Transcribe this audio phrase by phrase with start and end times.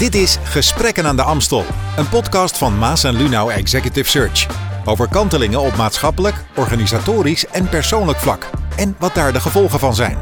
[0.00, 1.64] Dit is Gesprekken aan de Amstel,
[1.96, 4.46] een podcast van Maas en Lunau Executive Search.
[4.84, 8.50] Over kantelingen op maatschappelijk, organisatorisch en persoonlijk vlak.
[8.76, 10.18] En wat daar de gevolgen van zijn.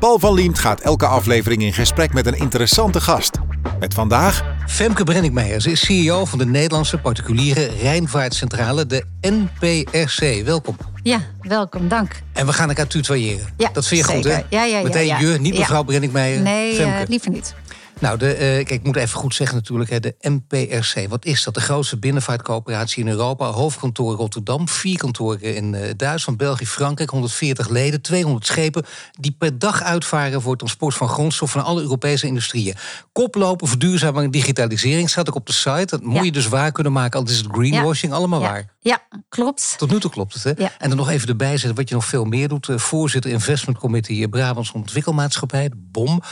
[0.00, 3.38] Paul van Liemt gaat elke aflevering in gesprek met een interessante gast.
[3.80, 5.60] Met vandaag Femke Brenningmeijer.
[5.60, 10.44] Ze is CEO van de Nederlandse Particuliere Rijnvaartcentrale, de NPRC.
[10.44, 10.76] Welkom.
[11.02, 12.22] Ja, welkom, dank.
[12.32, 13.46] En we gaan elkaar tutoyeren.
[13.56, 14.30] Ja, dat vind je goed, hè?
[14.30, 15.18] Ja, ja, ja, Meteen ja.
[15.18, 15.58] je, niet Ja.
[15.60, 16.40] mevrouw Brenningmeijer.
[16.40, 16.98] Nee, Femke.
[17.00, 17.54] eh, liever niet.
[18.02, 21.08] Nou, de, eh, kijk, ik moet even goed zeggen natuurlijk, hè, de NPRC.
[21.08, 21.54] Wat is dat?
[21.54, 23.46] De grootste binnenvaartcoöperatie in Europa.
[23.46, 27.10] Hoofdkantoor Rotterdam, vier kantoren in eh, Duitsland, België, Frankrijk.
[27.10, 28.84] 140 leden, 200 schepen
[29.20, 32.74] die per dag uitvaren voor het transport van grondstof van alle Europese industrieën.
[33.12, 35.86] Koplopen, verduurzaming en digitalisering staat ook op de site.
[35.86, 36.22] Dat moet Ja.
[36.22, 38.48] je dus waar kunnen maken, al is het greenwashing, allemaal ja.
[38.50, 38.74] waar.
[38.80, 39.74] Ja, klopt.
[39.78, 40.50] Tot nu toe klopt het, hè?
[40.78, 42.68] En dan nog even erbij zetten wat je nog veel meer doet.
[42.68, 46.22] Eh, voorzitter Investment Committee Brabants Ontwikkelmaatschappij, de BOM.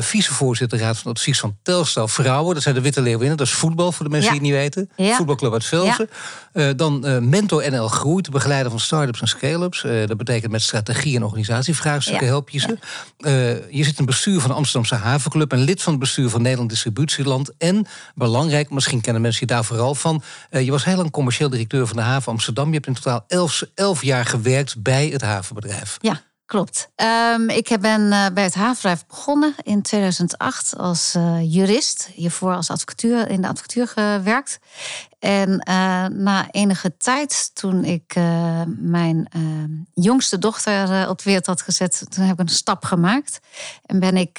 [0.00, 2.54] Vicevoorzitter Raad van Advies van Telstar Vrouwen.
[2.54, 3.36] Dat zijn de Witte Leeuwinnen.
[3.36, 4.40] Dat is voetbal, voor de mensen Ja.
[4.40, 5.06] die het niet weten.
[5.06, 5.16] Ja.
[5.16, 6.08] Voetbalclub uit Velsen.
[6.52, 9.84] Eh, dan eh, Mentor NL Groeit, de begeleider van start-ups en scale-ups.
[9.84, 12.78] Eh, dat betekent met strategie en organisatievraagstukken help je ze.
[13.70, 15.52] Je zit in het bestuur van de Amsterdamse Havenclub...
[15.52, 17.50] en lid van het bestuur van Nederland Distributieland.
[17.58, 20.22] En, belangrijk, misschien kennen mensen je daar vooral van...
[20.50, 22.68] je was heel lang commercieel directeur van de haven Amsterdam.
[22.68, 25.98] Je hebt in totaal elf, elf jaar gewerkt bij het havenbedrijf.
[26.00, 26.90] Ja, klopt.
[26.94, 32.10] Ehm, ik ben eh, bij het havenbedrijf begonnen in 2008 als eh, jurist.
[32.14, 34.58] Hiervoor als advocatuur in de advocatuur gewerkt.
[35.26, 35.74] En eh,
[36.06, 39.40] na enige tijd, toen ik eh, mijn eh,
[39.94, 43.40] jongste dochter eh, op de wereld had gezet, toen heb ik een stap gemaakt.
[43.86, 44.38] En ben ik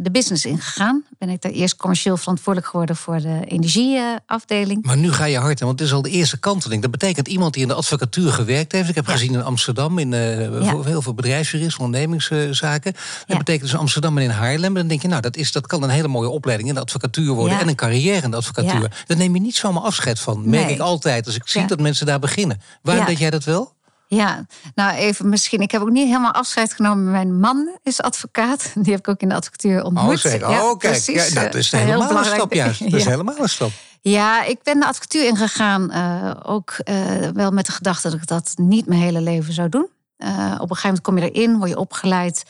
[0.00, 1.04] de business ingegaan.
[1.18, 4.84] Ben ik daar eerst commercieel verantwoordelijk geworden voor de energieafdeling.
[4.84, 6.82] Maar nu ga je hard, hè, want het is al de eerste kanteling.
[6.82, 8.88] Dat betekent iemand die in de advocatuur gewerkt heeft.
[8.88, 9.12] Ik heb Ja.
[9.12, 10.82] gezien in Amsterdam, in Ja.
[10.82, 12.92] heel veel bedrijfsjuristen, ondernemingszaken.
[12.92, 13.36] Dat Ja.
[13.36, 14.74] betekent dus Amsterdam en in Haarlem.
[14.74, 17.32] Dan denk je, nou, dat, is, dat kan een hele mooie opleiding in de advocatuur
[17.32, 17.58] worden.
[17.58, 19.02] En een carrière in de advocatuur.
[19.06, 20.50] Daar neem je niet zomaar afscheid van.
[20.50, 20.74] Merk Nee.
[20.74, 21.66] ik altijd als ik zie Ja.
[21.66, 22.60] dat mensen daar beginnen.
[22.82, 23.08] Waarom Ja.
[23.10, 23.72] deed jij dat wel?
[24.06, 25.60] Ja, nou even misschien.
[25.60, 27.10] Ik heb ook niet helemaal afscheid genomen.
[27.10, 28.70] Mijn man is advocaat.
[28.82, 30.10] Die heb ik ook in de advocatuur ontmoet.
[30.12, 30.40] oh, zeg.
[30.40, 30.92] Ja, oh, kijk.
[30.92, 31.28] precies.
[31.32, 32.80] Ja, dat is Eh, helemaal een stap juist.
[32.90, 33.70] Dat is helemaal een stap.
[34.00, 35.90] Ja, ik ben de advocatuur ingegaan.
[35.90, 36.94] eh, ook eh,
[37.34, 39.88] wel met de gedachte dat ik dat niet mijn hele leven zou doen.
[40.24, 42.44] Eh, op een gegeven moment kom je erin, word je opgeleid.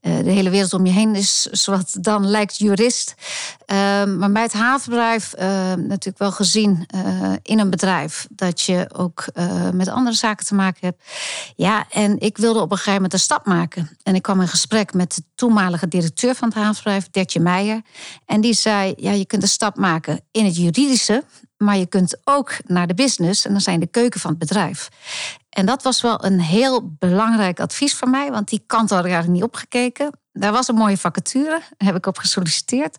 [0.00, 3.14] Eh, de hele wereld om je heen is zoals dan lijkt jurist.
[3.66, 6.86] Eh, maar bij het havenbedrijf eh, natuurlijk wel gezien
[7.42, 8.26] in een bedrijf...
[8.30, 9.24] dat je ook
[9.72, 11.02] met andere zaken te maken hebt.
[11.56, 13.98] Ja, en ik wilde op een gegeven moment een stap maken.
[14.02, 17.82] En ik kwam in gesprek met de toenmalige directeur van het havenbedrijf, Dertje Meijer.
[18.26, 21.24] En die zei, ja, je kunt een stap maken in het juridische...
[21.56, 24.88] maar je kunt ook naar de business en dan zijn de keuken van het bedrijf.
[25.50, 29.10] En dat was wel een heel belangrijk advies van mij, want die kant had ik
[29.10, 30.19] eigenlijk niet opgekeken.
[30.32, 31.48] Daar was een mooie vacature,
[31.78, 32.96] daar heb ik op gesolliciteerd.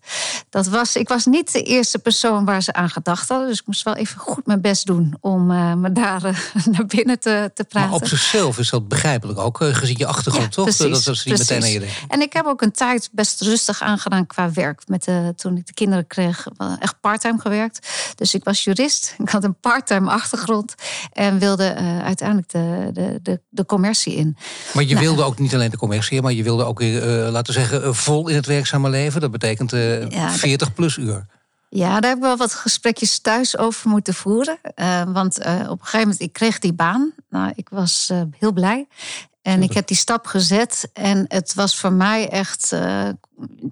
[0.49, 3.65] Dat was, ik was niet de eerste persoon waar ze aan gedacht hadden, dus ik
[3.67, 6.35] moest wel even goed mijn best doen om eh, me daar eh,
[6.71, 7.89] naar binnen te, te praten.
[7.89, 10.63] Maar op zichzelf is dat begrijpelijk ook, eh, gezien je achtergrond, Ja, toch?
[10.75, 11.73] precies, dat ze niet meteen aan precies.
[11.73, 11.95] je denken.
[12.07, 14.81] En ik heb ook een tijd best rustig aangedaan qua werk.
[14.87, 16.47] Met de, toen ik de kinderen kreeg,
[16.79, 17.87] echt parttime gewerkt.
[18.15, 20.75] Dus ik was jurist, ik had een parttime achtergrond.
[21.13, 24.37] En wilde uiteindelijk de, de, de, de commercie in.
[24.73, 25.05] Maar je Nou.
[25.05, 27.93] wilde ook niet alleen de commercie, maar je wilde ook weer, laten we zeggen, eh,
[27.93, 29.21] vol in het werkzame leven.
[29.21, 31.25] Dat betekent eh, Ja, dat- 40 plus uur.
[31.69, 34.57] Ja, daar heb ik wel wat gesprekjes thuis over moeten voeren.
[34.75, 37.11] Eh, want eh, op een gegeven moment, ik kreeg die baan.
[37.29, 38.87] Nou, ik was eh, heel blij.
[39.41, 40.89] En ik heb die stap gezet.
[40.93, 43.07] En het was voor mij echt eh,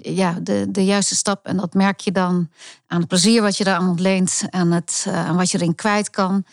[0.02, 1.46] ja, de, de juiste stap.
[1.46, 2.50] En dat merk je dan
[2.88, 4.42] aan het plezier wat je daar aan ontleent.
[4.50, 6.44] Aan, het, eh, aan wat je erin kwijt kan.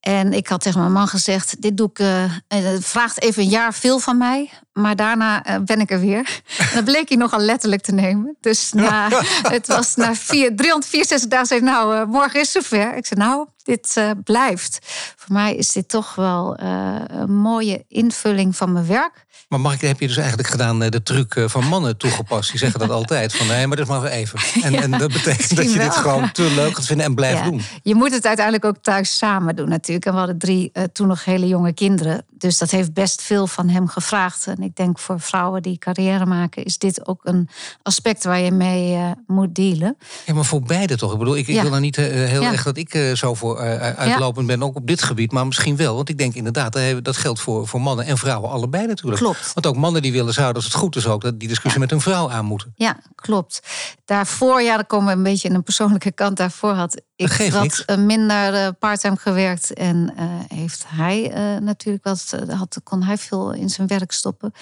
[0.00, 1.98] En ik had tegen mijn man gezegd: Dit doe ik.
[1.98, 4.50] eh, eh, het vraagt even een jaar veel van mij.
[4.78, 6.40] Maar daarna eh, ben ik er weer.
[6.58, 8.36] En dat bleek hij nogal letterlijk te nemen.
[8.40, 9.08] Dus na,
[9.56, 12.96] het was na vier, 364 dagen zei nou, eh, morgen is het zover.
[12.96, 14.78] Ik zei, nou, dit eh, blijft.
[15.16, 19.26] Voor mij is dit toch wel een mooie invulling van mijn werk.
[19.48, 22.50] Maar mag ik, heb je dus eigenlijk gedaan de truc van mannen toegepast?
[22.50, 23.36] Die zeggen dat altijd.
[23.36, 24.38] Van nee, maar dat mag wel even.
[24.62, 27.38] En, Ja, en dat betekent dat je dit gewoon te leuk gaat vinden en blijft
[27.38, 27.44] Ja.
[27.44, 27.62] doen.
[27.82, 30.06] Je moet het uiteindelijk ook thuis samen doen natuurlijk.
[30.06, 32.24] En we hadden drie toen nog hele jonge kinderen.
[32.30, 34.46] Dus dat heeft best veel van hem gevraagd.
[34.46, 36.64] En ik denk voor vrouwen die carrière maken...
[36.64, 37.48] is dit ook een
[37.82, 39.96] aspect waar je mee eh, moet dealen.
[40.26, 41.12] Ja, maar voor beide toch?
[41.12, 41.62] Ik bedoel, ik, ik Ja.
[41.62, 42.52] wil dan niet eh, heel Ja.
[42.52, 45.32] erg dat ik eh, zo voor eh, uitlopend ben, ook op dit gebied.
[45.32, 45.94] Maar misschien wel.
[45.94, 49.22] Want ik denk inderdaad, eh, dat geldt voor, voor mannen en vrouwen allebei natuurlijk.
[49.22, 49.50] Klopt.
[49.54, 51.90] Want ook mannen die willen zouden, als het goed is ook, dat die discussie met
[51.90, 52.72] hun vrouw aan moeten.
[52.76, 53.60] Ja, klopt.
[54.04, 56.36] Daarvoor, ja, dan komen we een beetje in een persoonlijke kant.
[56.36, 57.84] Daarvoor had ik wat niks.
[57.96, 59.72] minder eh, parttime gewerkt.
[59.72, 64.52] En eh, heeft hij eh, natuurlijk wat, had, kon hij veel in zijn werk stoppen.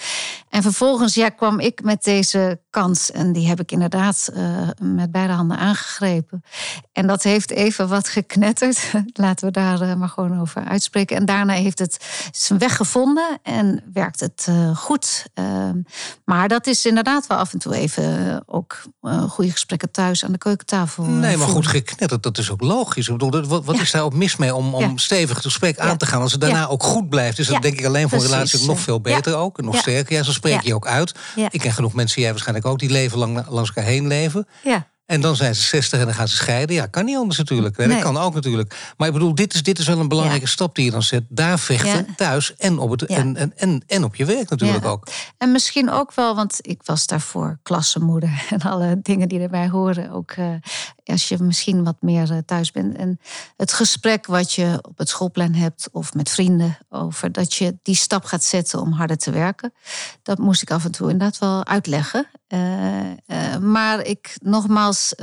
[0.49, 3.11] En vervolgens ja, kwam ik met deze kans.
[3.11, 4.29] En die heb ik inderdaad
[4.81, 6.43] met beide handen aangegrepen.
[6.93, 8.93] En dat heeft even wat geknetterd.
[9.13, 11.17] Laten we daar maar gewoon over uitspreken.
[11.17, 15.25] En daarna heeft het zijn weg gevonden en werkt het goed.
[15.33, 15.81] Ehm,
[16.25, 18.81] maar dat is inderdaad wel af en toe even ook
[19.27, 21.03] goede gesprekken thuis aan de keukentafel.
[21.03, 23.07] Nee, maar goed geknetterd, dat is ook logisch.
[23.07, 25.97] Ik bedoel, wat, wat is daar ook mis mee om, om stevig het gesprek aan
[25.97, 26.21] te gaan?
[26.21, 28.79] Als het daarna ook goed blijft, is dat denk ik alleen voor een relatie nog
[28.79, 29.57] veel beter ook.
[29.57, 30.15] En nog sterker.
[30.15, 31.15] Ja, zo spreek je ook uit.
[31.49, 34.47] Ik ken genoeg mensen, jij waarschijnlijk ook, die leven lang langs elkaar heen leven.
[34.63, 34.87] Ja.
[35.07, 36.75] En dan zijn ze 60 en dan gaan ze scheiden.
[36.75, 37.77] Ja, kan niet anders natuurlijk.
[37.77, 37.87] Nee.
[37.87, 38.93] Dat kan ook natuurlijk.
[38.97, 41.23] Maar ik bedoel, dit is, dit is wel een belangrijke stap die je dan zet.
[41.29, 45.07] Daar vechten, thuis en op, het, en, en, en, en op je werk natuurlijk ook.
[45.37, 50.11] En misschien ook wel, want ik was daarvoor klassenmoeder en alle dingen die erbij horen.
[50.11, 50.45] Ook uh,
[51.07, 52.95] als je misschien wat meer eh, thuis bent.
[52.95, 53.19] En
[53.57, 57.95] het gesprek wat je op het schoolplein hebt of met vrienden over dat je die
[57.95, 59.73] stap gaat zetten om harder te werken.
[60.23, 62.27] Dat moest ik af en toe inderdaad wel uitleggen.
[62.47, 65.13] Uh, maar ik nogmaals.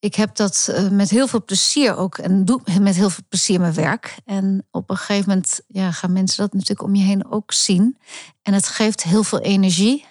[0.00, 3.74] Ik heb dat met heel veel plezier ook en doe met heel veel plezier mijn
[3.74, 4.16] werk.
[4.24, 7.98] En op een gegeven moment ja, gaan mensen dat natuurlijk om je heen ook zien.
[8.42, 10.04] En het geeft heel veel energie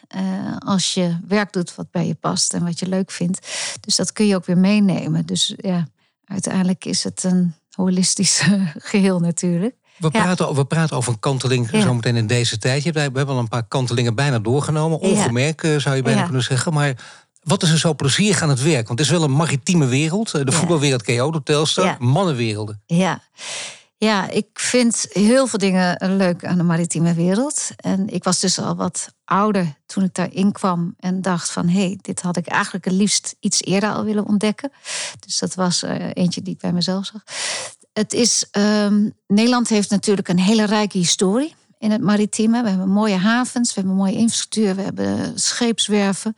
[0.60, 3.48] als je werk doet wat bij je past en wat je leuk vindt.
[3.80, 5.26] Dus dat kun je ook weer meenemen.
[5.26, 5.88] Dus ja,
[6.26, 8.42] uiteindelijk is het een holistisch
[8.92, 9.76] geheel natuurlijk.
[9.98, 11.82] We, praten, we praten over een kanteling ja.
[11.82, 12.84] zometeen in deze tijd.
[12.84, 15.00] We hebben al een paar kantelingen bijna doorgenomen.
[15.00, 16.74] Ongemerkt eh, zou je bijna kunnen zeggen.
[16.74, 16.94] Maar
[17.48, 18.88] wat is er zo plezierig aan het werk?
[18.88, 20.34] Want het is wel een maritieme wereld.
[20.34, 21.96] Eh, de voetbalwereld de Telstar.
[22.00, 22.82] Mannenwerelden.
[22.86, 23.22] Ja.
[24.00, 27.70] Ja, ik vind heel veel dingen leuk aan de maritieme wereld.
[27.76, 31.68] En ik was dus al wat ouder toen ik daarin kwam en dacht van...
[31.68, 34.72] hé, hey, dit had ik eigenlijk het liefst iets eerder al willen ontdekken.
[35.20, 37.24] Dus dat was uh, eentje die ik bij mezelf zag.
[37.94, 42.64] Het is, um, Nederland heeft natuurlijk een hele rijke historie in het maritieme.
[42.64, 46.36] We hebben mooie havens, we hebben mooie infrastructuur, we hebben scheepswerven.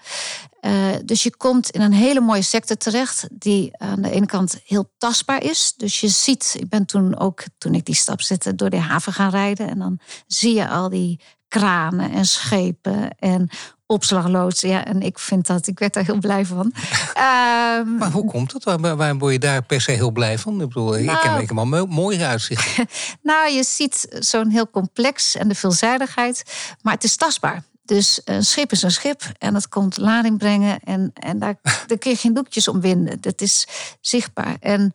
[0.62, 4.62] Uh, dus je komt in een hele mooie sector terecht, die aan de ene kant
[4.66, 5.74] heel tastbaar is.
[5.78, 9.14] Dus je ziet, ik ben toen ook, toen ik die stap zette, door de haven
[9.14, 9.70] gaan rijden.
[9.70, 13.50] En dan zie je al die kranen en schepen en
[13.90, 14.70] opslagloodsen.
[14.70, 16.74] Ja, en ik vind dat, ik werd daar heel blij van.
[17.14, 18.64] Ehm, maar hoe komt het?
[18.64, 20.62] Waar, waarom word je daar per se heel blij van?
[20.62, 22.78] Ik bedoel, nou, ik heb helemaal mooi uitzicht.
[23.22, 26.44] nou, je ziet zo'n heel complex en de veelzijdigheid,
[26.82, 27.64] maar het is tastbaar.
[27.86, 31.56] Dus een schip is een schip en dat komt lading brengen en, en daar,
[31.88, 33.22] daar kun je geen doekjes om winden.
[33.22, 33.68] Dat is
[34.02, 34.58] zichtbaar.
[34.60, 34.94] En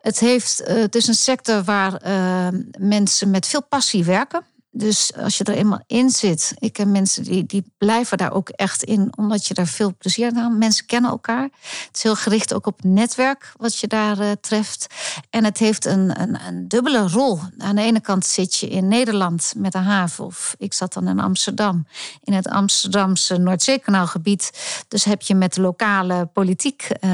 [0.00, 2.48] het, heeft, uh, het is een sector waar uh,
[2.78, 4.44] mensen met veel passie werken.
[4.76, 8.48] Dus als je er eenmaal in zit, ik ken mensen die, die blijven daar ook
[8.48, 10.56] echt in, omdat je daar veel plezier aan hebt.
[10.56, 11.42] Mensen kennen elkaar.
[11.42, 14.86] Het is heel gericht ook op netwerk wat je daar uh, treft.
[15.30, 17.38] En het heeft een, een, een, dubbele rol.
[17.58, 21.08] Aan de ene kant zit je in Nederland met een haven, of ik zat dan
[21.08, 21.86] in Amsterdam,
[22.22, 24.50] in het Amsterdamse Noordzeekanaalgebied.
[24.88, 27.10] Dus heb je met lokale politiek uh,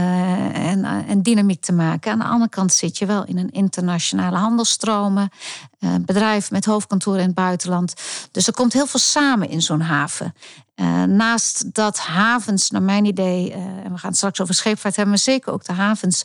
[0.71, 2.13] en, en dynamiek te maken.
[2.13, 5.31] Aan de andere kant zit je wel in een internationale handelsstromen,
[5.85, 7.95] uh, bedrijf met hoofdkantoor in het buitenland.
[8.31, 10.35] Dus er komt heel veel samen in zo'n haven.
[10.77, 14.97] Uh, naast dat havens, naar mijn idee, uh, en we gaan het straks over scheepvaart
[14.97, 16.23] hebben, maar zeker ook de havens.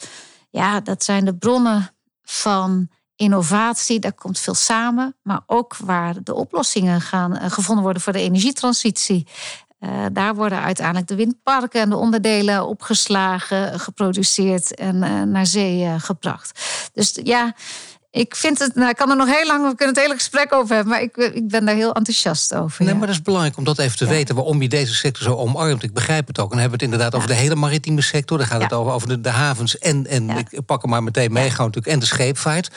[0.50, 1.92] Ja, dat zijn de bronnen
[2.24, 4.00] van innovatie.
[4.00, 9.28] Daar komt veel samen, maar ook waar de oplossingen gaan gevonden worden voor de energietransitie.
[10.12, 15.00] Daar worden uiteindelijk de windparken en de onderdelen opgeslagen, geproduceerd en
[15.32, 16.60] naar zee gebracht.
[16.94, 17.54] Dus ja,
[18.18, 20.54] ik vind het, nou, ik kan er nog heel lang, we kunnen het hele gesprek
[20.54, 22.86] over hebben, maar ik, ik ben daar heel enthousiast over.
[22.86, 25.36] Nee, maar dat is belangrijk om dat even te weten waarom je deze sector zo
[25.36, 25.84] omarmt.
[25.84, 26.52] Ik begrijp het ook.
[26.52, 28.38] En dan hebben we het inderdaad over de hele maritieme sector.
[28.38, 31.32] Dan gaat het over, over de, de havens en, en ik pak hem maar meteen
[31.32, 32.72] mee, gewoon natuurlijk, en de scheepvaart.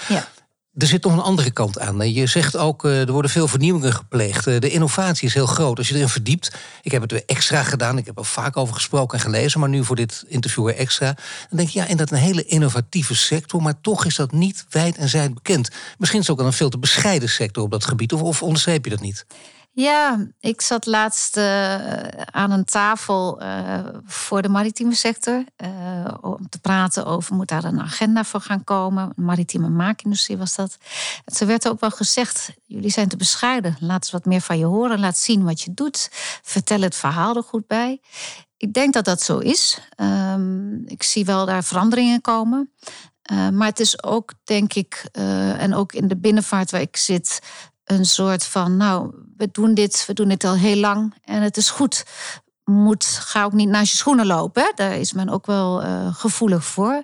[0.75, 2.13] Er zit nog een andere kant aan.
[2.13, 4.47] Je zegt ook, eh, er worden veel vernieuwingen gepleegd.
[4.47, 5.79] Eh, de innovatie is heel groot.
[5.79, 7.99] Als je erin verdiept, ik heb het weer extra gedaan.
[7.99, 11.15] Ik heb er vaak over gesproken en gelezen, maar nu voor dit interview weer extra.
[11.49, 14.97] Dan denk je, ja, inderdaad een hele innovatieve sector, maar toch is dat niet wijd
[14.97, 15.71] en zijd bekend.
[15.99, 18.81] Misschien is het ook een veel te bescheiden sector op dat gebied, of, of je
[18.81, 19.27] dat niet?
[19.81, 21.75] Ja, ik zat laatst uh,
[22.09, 25.45] aan een tafel uh, voor de maritieme sector.
[25.65, 29.13] Uh, om te praten over, moet daar een agenda voor gaan komen?
[29.17, 30.77] Maritieme maakindustrie was dat.
[31.25, 33.77] En ze werd ook wel gezegd, jullie zijn te bescheiden.
[33.81, 35.01] Laat eens wat meer van je horen.
[35.01, 36.09] Laat zien wat je doet.
[36.43, 38.01] Vertel het verhaal er goed bij.
[38.57, 39.81] Ik denk dat dat zo is.
[39.97, 42.73] Um, ik zie wel daar veranderingen komen.
[43.53, 45.09] Maar het is ook, denk ik,
[45.59, 47.41] en ook in de binnenvaart waar ik zit,
[47.91, 51.57] een soort van, nou, we doen dit, we doen dit al heel lang en het
[51.57, 52.05] is goed.
[52.65, 54.63] Moet, ga ook niet naast je schoenen lopen.
[54.63, 54.73] Hè?
[54.75, 57.03] Daar is men ook wel uh, gevoelig voor.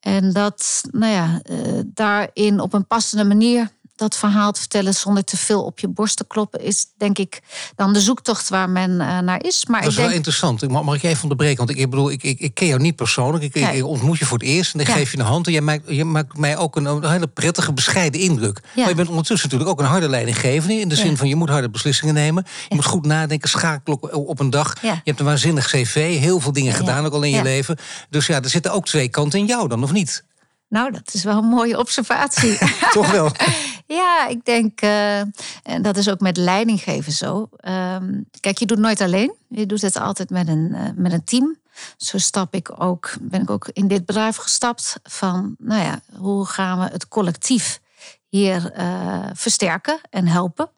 [0.00, 3.70] En dat, nou ja, uh, daarin op een passende manier
[4.02, 7.40] dat verhaal te vertellen zonder te veel op je borst te kloppen, is denk ik
[7.76, 9.66] dan de zoektocht waar men uh, naar is.
[9.66, 10.68] Maar dat is wel interessant.
[10.68, 11.56] Mag, mag ik even onderbreken?
[11.56, 13.44] Want ik, ik bedoel, ik, ik, ik, ken jou niet persoonlijk.
[13.44, 15.46] Ik, ik, ontmoet je voor het eerst en dan geef je een hand.
[15.46, 18.60] En je maakt, je maakt mij ook een, een hele prettige, bescheiden indruk.
[18.76, 20.74] Maar je bent ondertussen natuurlijk ook een harde leidinggevende.
[20.74, 22.46] In de zin van je moet harde beslissingen nemen.
[22.68, 24.80] Je moet goed nadenken, schakelen op een dag.
[24.80, 27.76] Je hebt een waanzinnig cv, heel veel dingen gedaan ook al in je leven.
[28.10, 30.24] Dus ja, er zitten ook twee kanten in jou dan, of niet?
[30.72, 32.58] Nou, dat is wel een mooie observatie.
[32.92, 33.30] Toch wel?
[33.94, 35.18] ja, ik denk, uh,
[35.62, 37.48] en dat is ook met leidinggeven zo.
[37.56, 39.34] Ehm, kijk, je doet nooit alleen.
[39.48, 41.56] Je doet het altijd met een, uh, met een team.
[41.96, 46.46] Zo stap ik ook, ben ik ook in dit bedrijf gestapt van, nou ja, hoe
[46.46, 47.80] gaan we het collectief
[48.28, 50.70] hier uh, versterken en helpen?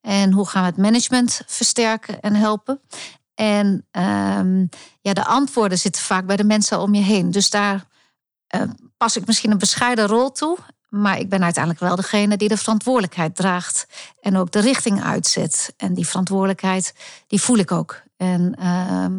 [0.00, 2.80] En hoe gaan we het management versterken en helpen?
[3.34, 4.68] En um,
[5.00, 7.30] ja, de antwoorden zitten vaak bij de mensen om je heen.
[7.30, 7.86] Dus daar
[8.96, 10.58] pas ik misschien een bescheiden rol toe.
[10.96, 13.86] Maar ik ben uiteindelijk wel degene die de verantwoordelijkheid draagt.
[14.20, 15.74] En ook de richting uitzet.
[15.76, 16.94] En die verantwoordelijkheid,
[17.26, 18.04] die voel ik ook.
[18.16, 18.66] En, uh,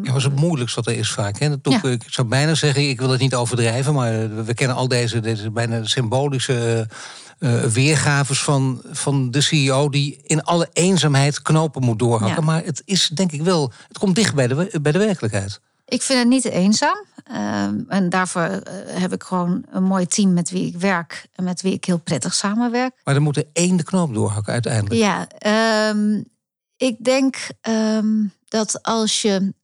[0.02, 1.38] ja, was het moeilijkste wat er is vaak.
[1.38, 1.60] Hè?
[1.60, 1.88] Dat ja.
[1.88, 3.94] Ik zou bijna zeggen, ik wil het niet overdrijven...
[3.94, 6.88] maar we kennen al deze, deze bijna symbolische
[7.38, 9.88] uh, weergaves van, van de CEO...
[9.88, 12.40] die in alle eenzaamheid knopen moet doorhakken.
[12.40, 12.46] Ja.
[12.46, 15.60] Maar het is denk ik wel, het komt dicht bij de, bij de werkelijkheid.
[15.88, 17.06] Ik vind het niet eenzaam.
[17.32, 21.44] Um, en daarvoor uh, heb ik gewoon een mooi team met wie ik werk en
[21.44, 23.00] met wie ik heel prettig samenwerk.
[23.04, 24.94] Maar dan moet er één de knoop doorhakken uiteindelijk.
[24.94, 25.26] Ja,
[25.90, 26.24] um,
[26.76, 27.36] ik denk
[27.68, 29.54] um, dat als je,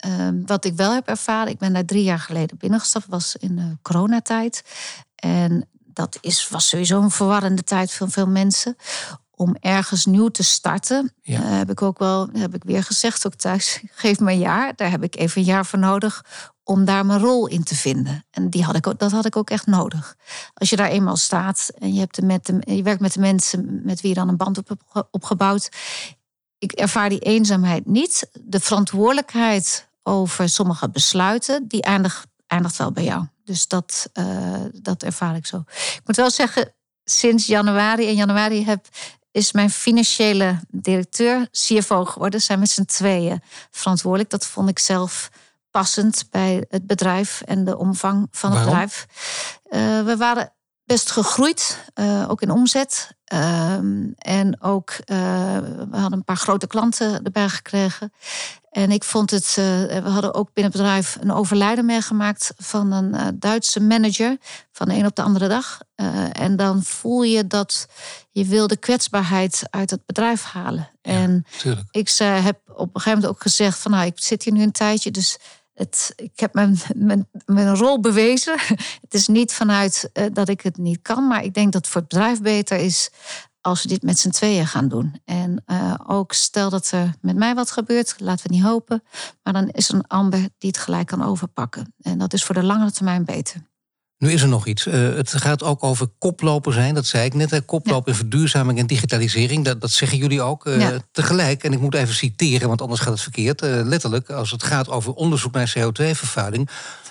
[0.47, 3.77] wat ik wel heb ervaren, ik ben daar drie jaar geleden binnengestapt, was in de
[3.83, 4.63] coronatijd.
[5.15, 8.77] En dat is, was sowieso een verwarrende tijd voor veel mensen
[9.45, 11.41] om ergens nieuw te starten, ja.
[11.41, 14.73] uh, heb ik ook wel, heb ik weer gezegd, ook thuis, geef me een jaar.
[14.77, 16.25] Daar heb ik even een jaar voor nodig
[16.63, 18.25] om daar mijn rol in te vinden.
[18.31, 20.17] En die had ik ook, dat had ik ook echt nodig.
[20.55, 23.21] Als je daar eenmaal staat en je, hebt de met de, je werkt met de
[23.21, 25.69] mensen met wie je dan een band op hebt opgebouwd.
[26.59, 28.31] Ik ervaar die eenzaamheid niet.
[28.41, 33.27] De verantwoordelijkheid over sommige besluiten, die eindigt, eindigt wel bij jou.
[33.45, 35.65] Dus dat, uh, dat ervaar ik zo.
[35.67, 36.75] Ik moet wel zeggen,
[37.05, 38.89] sinds januari, in januari heb,
[39.35, 42.41] is mijn financiële directeur CFO geworden.
[42.41, 44.31] Zijn met z'n tweeën verantwoordelijk.
[44.31, 45.31] Dat vond ik zelf
[45.71, 49.07] passend bij het bedrijf en de omvang van het bedrijf.
[49.71, 50.53] Uh, we waren
[50.85, 53.11] best gegroeid, uh, ook in omzet.
[53.33, 53.73] Uh,
[54.19, 54.97] en ook, uh,
[55.59, 58.13] we hadden een paar grote klanten erbij gekregen.
[58.75, 63.39] En ik vond het, we hadden ook binnen het bedrijf een overlijden meegemaakt van een
[63.39, 64.37] Duitse manager
[64.73, 65.81] van de een op de andere dag.
[66.33, 67.87] en dan voel je dat
[68.31, 70.91] je wil de kwetsbaarheid uit het bedrijf halen.
[71.03, 71.87] Ja, en tuurlijk.
[71.91, 74.73] ik heb op een gegeven moment ook gezegd van nou, ik zit hier nu een
[74.73, 75.39] tijdje, dus
[75.75, 78.59] het, ik heb mijn, mijn, mijn rol bewezen.
[79.05, 82.01] Het is niet vanuit dat ik het niet kan, maar ik denk dat het voor
[82.01, 83.11] het bedrijf beter is
[83.65, 85.21] als we dit met z'n tweeën gaan doen.
[85.25, 89.03] En uh, ook stel dat er met mij wat gebeurt, laten we niet hopen,
[89.43, 91.95] maar dan is er een ander die het gelijk kan overpakken.
[92.03, 93.63] En dat is voor de langere termijn beter.
[94.19, 94.87] Nu is er nog iets.
[94.87, 97.51] Uh, het gaat ook over koploper zijn, dat zei ik net.
[97.51, 97.61] Hè.
[97.61, 100.99] Koploper in verduurzaming en digitalisering, dat, dat zeggen jullie ook uh, ja.
[101.13, 101.65] tegelijk.
[101.65, 103.61] En ik moet even citeren, want anders gaat het verkeerd.
[103.61, 106.69] Letterlijk, als het gaat over onderzoek naar CO2-vervuiling...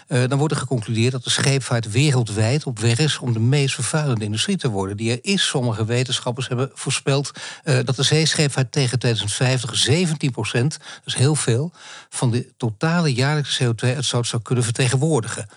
[0.08, 3.18] dan wordt er geconcludeerd dat de scheepvaart wereldwijd op weg is...
[3.18, 4.98] om de meest vervuilende industrie te worden.
[4.98, 5.48] Die er is.
[5.48, 7.32] Sommige wetenschappers hebben voorspeld
[7.64, 10.78] dat de zeescheepvaart tegen 2050 17 procent...
[10.80, 11.72] dat is heel veel,
[12.10, 15.48] van de totale jaarlijkse CO2-uitstoot zou kunnen vertegenwoordigen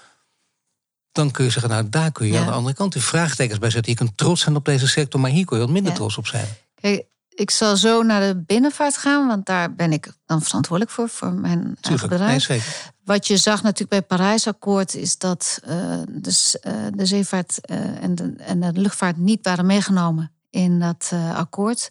[1.16, 2.40] dan kun je zeggen, nou daar kun je ja.
[2.40, 3.92] aan de andere kant de vraagtekens bij zetten.
[3.92, 5.98] Je kunt trots zijn op deze sector, maar hier kun je wat minder ja.
[5.98, 6.46] trots op zijn.
[6.80, 7.04] Kijk,
[7.36, 11.32] ik zal zo naar de binnenvaart gaan, want daar ben ik dan verantwoordelijk voor, voor
[11.32, 12.48] mijn eigen bedrijf.
[12.48, 12.62] Nee,
[13.04, 18.02] wat je zag natuurlijk bij het Parijsakkoord is dat uh, dus, uh, de zeevaart uh,
[18.02, 21.88] en, de, en de luchtvaart niet waren meegenomen in dat akkoord.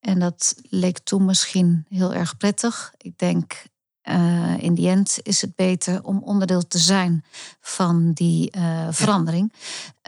[0.00, 2.92] En dat leek toen misschien heel erg prettig.
[2.96, 3.62] Ik denk
[4.08, 7.24] uh, in die end is het beter om onderdeel te zijn
[7.60, 9.52] van die uh, verandering.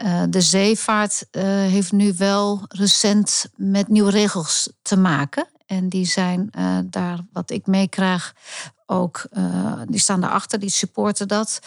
[0.03, 5.47] Uh, de zeevaart heeft nu wel recent met nieuwe regels te maken.
[5.65, 6.49] En die zijn
[6.85, 8.35] daar, wat ik meekrijg,
[8.85, 9.27] ook,
[9.87, 11.59] die staan daarachter, die supporten dat.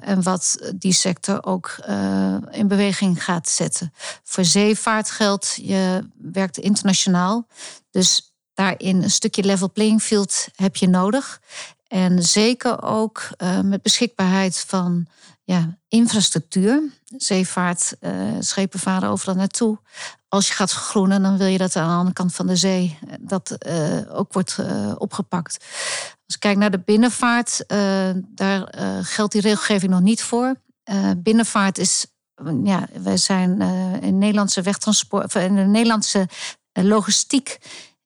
[0.00, 1.76] en wat die sector ook
[2.50, 3.92] in beweging gaat zetten.
[4.22, 7.46] Voor zeevaart geldt, je werkt internationaal.
[7.90, 8.27] Dus
[8.58, 11.40] daarin een stukje level playing field heb je nodig.
[11.86, 15.06] En zeker ook uh, met beschikbaarheid van
[15.44, 16.82] ja, infrastructuur.
[17.16, 19.78] Zeevaart, uh, schepen varen overal naartoe.
[20.28, 22.98] Als je gaat vergroenen, dan wil je dat aan de andere kant van de zee
[23.00, 23.66] eh, dat
[24.08, 24.58] ook wordt
[24.98, 25.56] opgepakt.
[26.26, 27.64] Als ik kijk naar de binnenvaart,
[28.26, 30.54] daar geldt die regelgeving nog niet voor.
[31.16, 32.06] binnenvaart is
[32.64, 33.60] ja, wij zijn
[34.02, 36.28] in Nederlandse wegtransport, in de Nederlandse
[36.72, 37.58] logistiek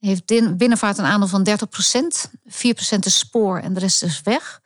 [0.06, 2.30] heeft binnenvaart een aandeel van 30 procent.
[2.46, 4.60] 4 procent is spoor en de rest is weg.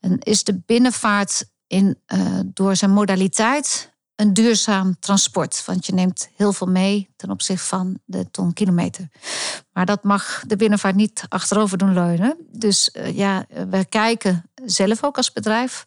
[0.00, 1.98] En is de binnenvaart in,
[2.54, 5.64] door zijn modaliteit een duurzaam transport.
[5.64, 9.08] Want je neemt heel veel mee ten opzichte van de ton kilometer.
[9.72, 12.36] Maar dat mag de binnenvaart niet achterover doen leunen.
[12.52, 15.86] Dus uh, ja, we kijken zelf ook als bedrijf.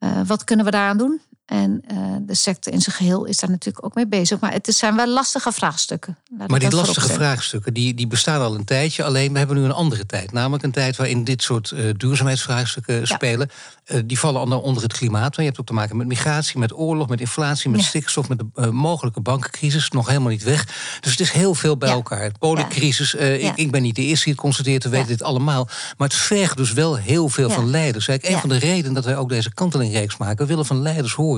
[0.00, 1.20] Uh, wat kunnen we daaraan doen?
[1.44, 4.40] En uh, de sector in zijn geheel is daar natuurlijk ook mee bezig.
[4.40, 6.16] Maar het zijn wel lastige vraagstukken.
[6.46, 9.04] Maar die lastige vraagstukken die, die bestaan al een tijdje.
[9.04, 10.32] Alleen we hebben nu een andere tijd.
[10.32, 13.04] Namelijk een tijd waarin dit soort uh, duurzaamheidsvraagstukken ja.
[13.04, 13.50] spelen.
[13.86, 15.22] Uh, die vallen onder, onder het klimaat.
[15.22, 17.86] Want je hebt ook te maken met migratie, met oorlog, met inflatie, met ja.
[17.86, 19.90] stikstof, met de mogelijke bankencrisis.
[19.90, 20.64] Nog helemaal niet weg.
[21.00, 21.94] Dus het is heel veel bij ja.
[21.94, 22.32] elkaar.
[22.32, 23.14] De polencrisis.
[23.14, 24.84] Ik, ik, ben niet de eerste die het constateert.
[24.84, 25.68] We weten dit allemaal.
[25.96, 28.08] Maar het vergt dus wel heel veel van leiders.
[28.08, 30.36] Eigenlijk een van de redenen dat wij ook deze kantelingreeks maken.
[30.36, 31.33] We willen van leiders horen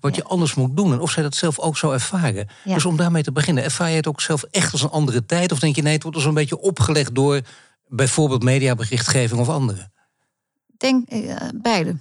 [0.00, 0.92] wat je anders moet doen.
[0.92, 2.48] En of zij dat zelf ook zo ervaren.
[2.64, 5.52] Dus om daarmee te beginnen, ervaar je het ook zelf echt als een andere tijd?
[5.52, 7.40] Of denk je nee, het wordt dus een beetje opgelegd door
[7.86, 9.92] bijvoorbeeld mediaberichtgeving of anderen?
[10.66, 11.96] Ik denk uh, beide.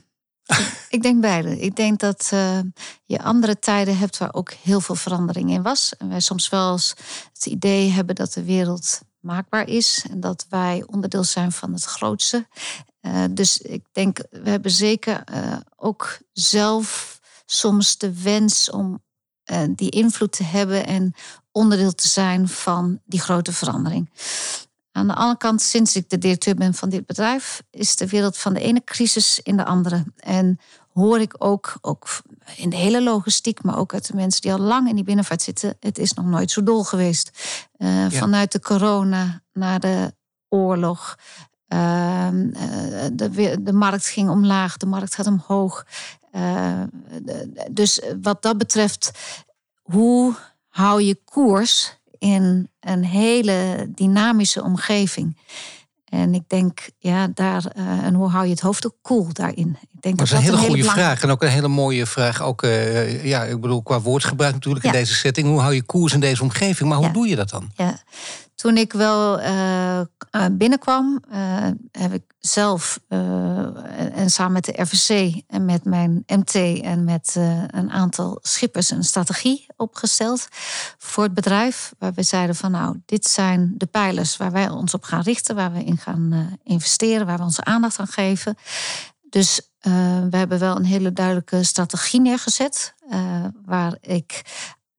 [0.90, 1.60] ik denk beide.
[1.60, 2.60] Ik denk dat uh,
[3.06, 5.94] je andere tijden hebt waar ook heel veel verandering in was.
[5.98, 6.94] En wij soms wel eens
[7.34, 11.84] het idee hebben dat de wereld maakbaar is en dat wij onderdeel zijn van het
[11.84, 12.48] grootste.
[13.02, 17.17] Uh, dus ik denk, we hebben zeker uh, ook zelf
[17.50, 19.04] soms de wens om
[19.52, 21.14] uh, die invloed te hebben en
[21.52, 24.10] onderdeel te zijn van die grote verandering.
[24.92, 28.38] Aan de andere kant, sinds ik de directeur ben van dit bedrijf, is de wereld
[28.38, 30.04] van de ene crisis in de andere.
[30.16, 30.60] En
[30.94, 32.08] hoor ik ook, ook
[32.56, 35.42] in de hele logistiek, maar ook uit de mensen die al lang in die binnenvaart
[35.42, 37.32] zitten, het is nog nooit zo dol geweest.
[37.78, 38.10] Uh, ja.
[38.10, 40.14] Vanuit de corona naar de
[40.50, 41.18] oorlog.
[41.74, 42.28] Uh,
[43.14, 45.86] de, de markt ging omlaag, de markt gaat omhoog.
[46.36, 46.82] Uh,
[47.72, 49.12] dus wat dat betreft,
[49.82, 50.36] hoe
[50.70, 55.38] hou je koers in een hele dynamische omgeving?
[56.06, 59.78] En ik denk, ja, daar, uh, en hoe hou je het hoofd ook koel daarin?
[59.82, 61.24] Ik denk dat, dat is een hele, een hele goede vraag.
[61.24, 62.42] En ook een hele mooie vraag.
[62.42, 64.92] Ook, uh, ja, ik bedoel, qua woordsgebruik natuurlijk ja.
[64.92, 65.48] in deze setting.
[65.48, 66.90] Hoe hou je koers in deze omgeving?
[66.90, 67.14] Maar hoe ja.
[67.14, 67.72] doe je dat dan?
[67.76, 68.00] Ja.
[68.58, 70.02] Toen ik wel uh,
[70.52, 71.24] binnenkwam,
[71.92, 77.36] heb ik zelf en samen met de RVC en met mijn MT en met
[77.68, 80.48] een aantal schippers een strategie opgesteld
[80.98, 81.94] voor het bedrijf.
[82.00, 85.56] Waar we zeiden van nou, dit zijn de pijlers waar wij ons op gaan richten,
[85.56, 88.58] waar we in gaan investeren, waar we onze aandacht aan geven.
[89.30, 89.62] Dus
[90.30, 92.94] we hebben wel een hele duidelijke strategie neergezet.
[93.66, 94.42] Waar ik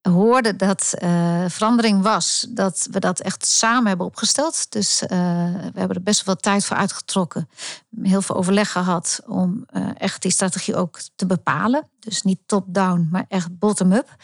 [0.09, 4.71] hoorde dat uh, verandering was, dat we dat echt samen hebben opgesteld.
[4.71, 5.17] Dus we
[5.75, 7.49] hebben er best wel tijd voor uitgetrokken.
[8.03, 11.89] Heel veel overleg gehad om echt die strategie ook te bepalen.
[11.99, 14.17] Dus niet top-down, maar echt bottom-up.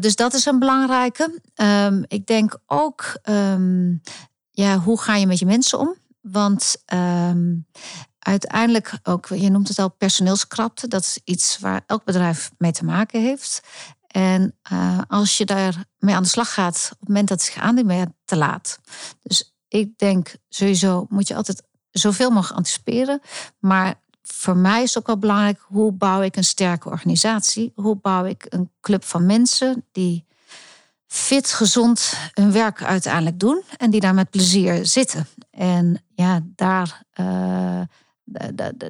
[0.00, 1.40] dus dat is een belangrijke.
[1.56, 4.02] Um, ik denk ook, um,
[4.50, 5.96] ja, hoe ga je met je mensen om?
[6.20, 7.66] Want um,
[8.18, 10.88] uiteindelijk ook, je noemt het al personeelskrapte.
[10.88, 13.62] Dat is iets waar elk bedrijf mee te maken heeft.
[14.12, 17.62] En uh, als je daarmee aan de slag gaat op het moment dat het zich
[17.62, 18.78] aandient, te laat.
[19.22, 23.20] Dus ik denk sowieso moet je altijd zoveel mogelijk anticiperen.
[23.58, 27.72] Maar voor mij is ook wel belangrijk hoe bouw ik een sterke organisatie?
[27.74, 30.26] Hoe bouw ik een club van mensen die
[31.06, 35.26] fit, gezond hun werk uiteindelijk doen en die daar met plezier zitten.
[35.50, 37.02] En ja, daar.
[37.20, 37.80] Uh,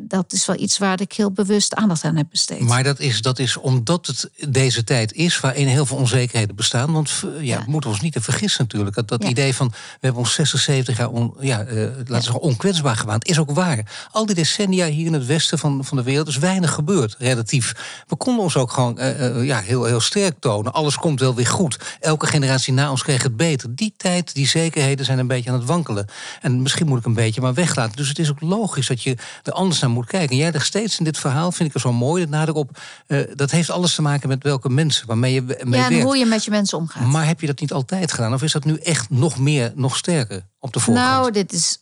[0.02, 2.60] dat is wel iets waar ik heel bewust aandacht aan heb besteed.
[2.60, 6.92] Maar dat is, dat is omdat het deze tijd is waarin heel veel onzekerheden bestaan.
[6.92, 7.64] Want ja, ja.
[7.64, 8.96] we moeten ons niet te vergissen natuurlijk.
[8.96, 9.28] Dat, dat ja.
[9.28, 13.26] idee van we hebben ons 76 jaar on, ja, uh, laten we zeggen, onkwetsbaar gewaand,
[13.26, 14.08] is ook waar.
[14.10, 17.72] Al die decennia hier in het westen van, van de wereld is weinig gebeurd, relatief.
[18.06, 20.72] We konden ons ook gewoon uh, uh, ja, heel, heel sterk tonen.
[20.72, 21.78] Alles komt wel weer goed.
[22.00, 23.74] Elke generatie na ons kreeg het beter.
[23.74, 26.06] Die tijd, die zekerheden zijn een beetje aan het wankelen.
[26.40, 27.96] En misschien moet ik een beetje maar weglaten.
[27.96, 30.36] Dus het is ook logisch dat je er anders naar moet kijken.
[30.36, 32.78] Jij legt steeds in dit verhaal, vind ik er zo mooi, de nadruk op.
[33.06, 36.04] Uh, dat heeft alles te maken met welke mensen waarmee je mee ja, en werkt.
[36.04, 37.06] hoe je met je mensen omgaat.
[37.06, 38.34] Maar heb je dat niet altijd gedaan?
[38.34, 41.08] Of is dat nu echt nog meer, nog sterker op de voorgrond?
[41.08, 41.78] Nou, dit is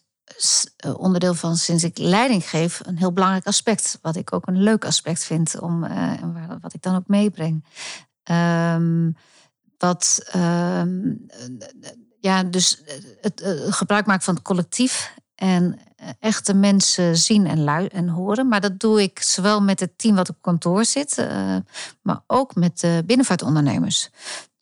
[0.96, 3.98] onderdeel van sinds ik leiding geef een heel belangrijk aspect.
[4.02, 7.64] Wat ik ook een leuk aspect vind om, uh, en wat ik dan ook meebreng.
[8.30, 9.16] Um,
[9.78, 10.30] wat.
[10.36, 11.26] Um,
[12.20, 12.82] ja, dus
[13.20, 15.78] het, het gebruik maken van het collectief en
[16.18, 18.48] echte mensen zien en, en horen.
[18.48, 21.56] Maar dat doe ik zowel met het team wat op kantoor zit, uh,
[22.02, 24.08] maar ook met de binnenvaartondernemers.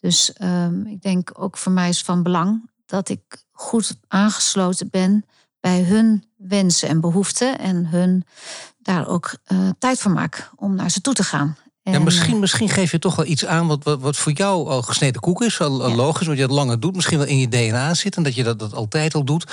[0.01, 5.25] Dus um, ik denk ook voor mij is van belang dat ik goed aangesloten ben
[5.61, 8.25] bij hun wensen en behoeften en hun
[8.79, 11.57] daar ook uh, tijd voor maak om naar ze toe te gaan.
[11.83, 14.83] ja, misschien, misschien geef je toch wel iets aan wat, wat, wat voor jou al
[14.83, 15.61] gesneden koek is.
[15.61, 16.95] Al, logisch, want je dat langer doet.
[16.95, 19.45] Misschien wel in je DNA zit en dat je dat, dat altijd al doet.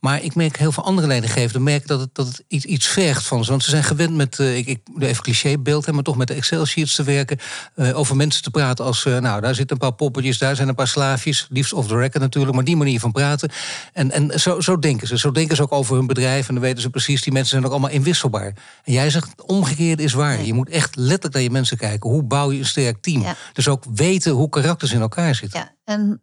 [0.00, 3.26] Maar ik merk heel veel andere leidinggevenden merken dat het, dat het iets, iets vergt
[3.26, 3.50] van ze.
[3.50, 6.94] Want ze zijn gewend met, uh, ik, ik even clichébeeld, maar toch met de Excel-sheets
[6.94, 7.38] te werken.
[7.76, 10.68] Uh, over mensen te praten als, uh, nou, daar zitten een paar poppetjes, daar zijn
[10.68, 11.46] een paar slaafjes.
[11.50, 13.50] Liefst off the record natuurlijk, maar die manier van praten.
[13.92, 15.18] En, en zo, zo denken ze.
[15.18, 16.48] Zo denken ze ook over hun bedrijf.
[16.48, 18.54] En dan weten ze precies, die mensen zijn ook allemaal inwisselbaar.
[18.84, 20.44] En jij zegt, het omgekeerde is waar.
[20.44, 22.10] Je moet echt letterlijk naar je mensen kijken.
[22.10, 23.24] Hoe bouw je een sterk team?
[23.52, 25.60] Dus ook weten hoe karakters in elkaar zitten.
[25.60, 26.22] Ja, en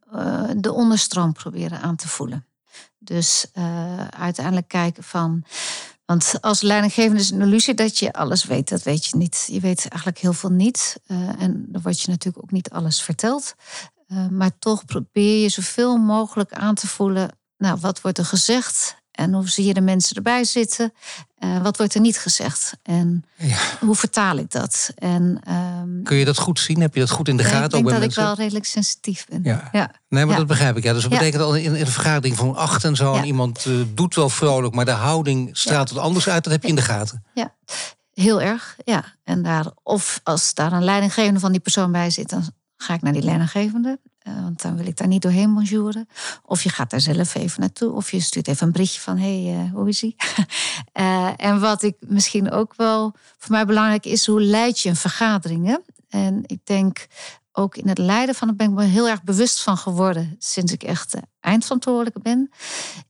[0.62, 2.46] de onderstroom proberen aan te voelen.
[3.08, 5.44] Dus uh, uiteindelijk kijken van.
[6.06, 8.70] Want als leidinggevende is een illusie dat je alles weet.
[8.70, 9.48] Dat weet je niet.
[9.52, 11.00] Je weet eigenlijk heel veel niet.
[11.08, 13.56] Uh, en dan wordt je natuurlijk ook niet alles verteld.
[14.08, 17.38] Uh, maar toch probeer je zoveel mogelijk aan te voelen.
[17.58, 18.97] Nou, wat wordt er gezegd?
[19.18, 20.94] En hoe zie je de mensen erbij zitten?
[21.40, 22.74] Uh, wat wordt er niet gezegd?
[22.84, 23.58] En ja.
[23.80, 24.92] hoe vertaal ik dat?
[24.96, 25.42] En,
[25.82, 26.82] um, Kun je dat goed zien?
[26.82, 27.64] Heb je dat goed in de gaten?
[27.64, 28.22] Ik denk dat mensen?
[28.22, 29.40] ik wel redelijk sensitief ben.
[29.44, 29.70] Ja.
[29.72, 29.92] ja.
[30.10, 30.84] Nee, maar dat begrijp ik.
[30.84, 30.94] Ja.
[30.94, 33.14] Dus dat betekent al in, in een vergadering van acht en zo...
[33.14, 36.44] en iemand uh, doet wel vrolijk, maar de houding straalt wat anders uit.
[36.44, 37.24] Dat heb je in de gaten.
[37.34, 37.56] Ja,
[38.14, 38.78] heel erg.
[38.84, 39.04] Ja.
[39.24, 42.30] En daar, of als daar een leidinggevende van die persoon bij zit...
[42.30, 44.00] dan ga ik naar die leidinggevende.
[44.28, 46.08] Uh, want dan wil ik daar niet doorheen bonjouren.
[46.44, 47.92] Of je gaat daar zelf even naartoe.
[47.92, 50.16] Of je stuurt even een berichtje van, hé, hey, uh, hoe is hij?
[51.02, 54.26] uh, en wat ik misschien ook wel voor mij belangrijk is...
[54.26, 55.80] hoe leid je een vergadering?
[56.10, 57.08] En ik denk
[57.52, 60.36] ook in het leiden van het ben ik me heel erg bewust van geworden...
[60.40, 62.50] sinds ik echt eindverantwoordelijke ben...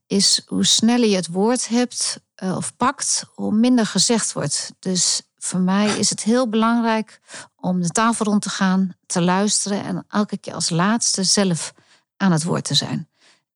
[0.08, 4.72] is hoe sneller je het woord hebt of pakt, hoe minder gezegd wordt.
[4.80, 7.20] Dus voor mij is het heel belangrijk
[7.56, 11.74] om de tafel rond te gaan, te luisteren en elke keer als laatste zelf
[12.18, 13.08] aan het woord te zijn.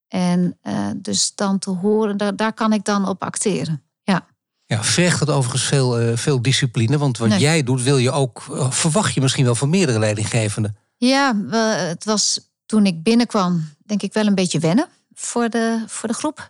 [0.08, 3.84] En uh, dus dan te horen, daar, daar kan ik dan op acteren.
[4.04, 4.28] Ja.
[4.66, 6.98] Ja, vergt het overigens veel, uh, veel discipline.
[6.98, 10.78] Want wat jij doet, wil je ook, uh, verwacht je misschien wel van meerdere leidinggevenden.
[10.98, 11.36] Ja,
[11.88, 14.88] het was toen ik binnenkwam, denk ik wel een beetje wennen
[15.22, 16.50] voor de, voor de groep.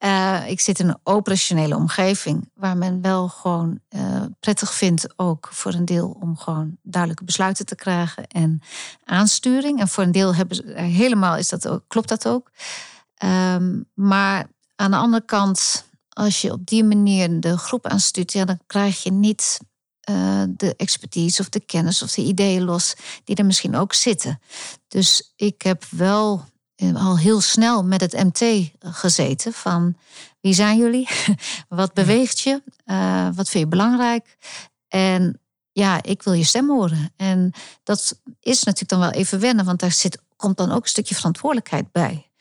[0.00, 5.48] uh, ik zit in een operationele omgeving waar men wel gewoon uh, prettig vindt, ook
[5.52, 8.62] voor een deel om gewoon duidelijke besluiten te krijgen en
[9.04, 9.80] aansturing.
[9.80, 12.50] En voor een deel hebben ze helemaal is dat klopt dat ook.
[13.24, 18.58] Um, maar aan de andere kant, als je op die manier de groep aanstuurt, dan
[18.66, 19.58] krijg je niet
[20.48, 24.40] de expertise of de kennis of de ideeën los die er misschien ook zitten.
[24.88, 29.52] Dus ik heb wel eh, al heel snel met het MT gezeten.
[29.52, 29.96] Van
[30.40, 31.08] wie zijn jullie?
[31.68, 32.62] wat beweegt je?
[32.86, 34.36] Uh, wat vind je belangrijk?
[34.88, 35.40] En
[35.72, 37.12] ja, ik wil je stem horen.
[37.16, 40.88] En dat is natuurlijk dan wel even wennen, want daar zit, komt dan ook een
[40.88, 42.31] stukje verantwoordelijkheid bij.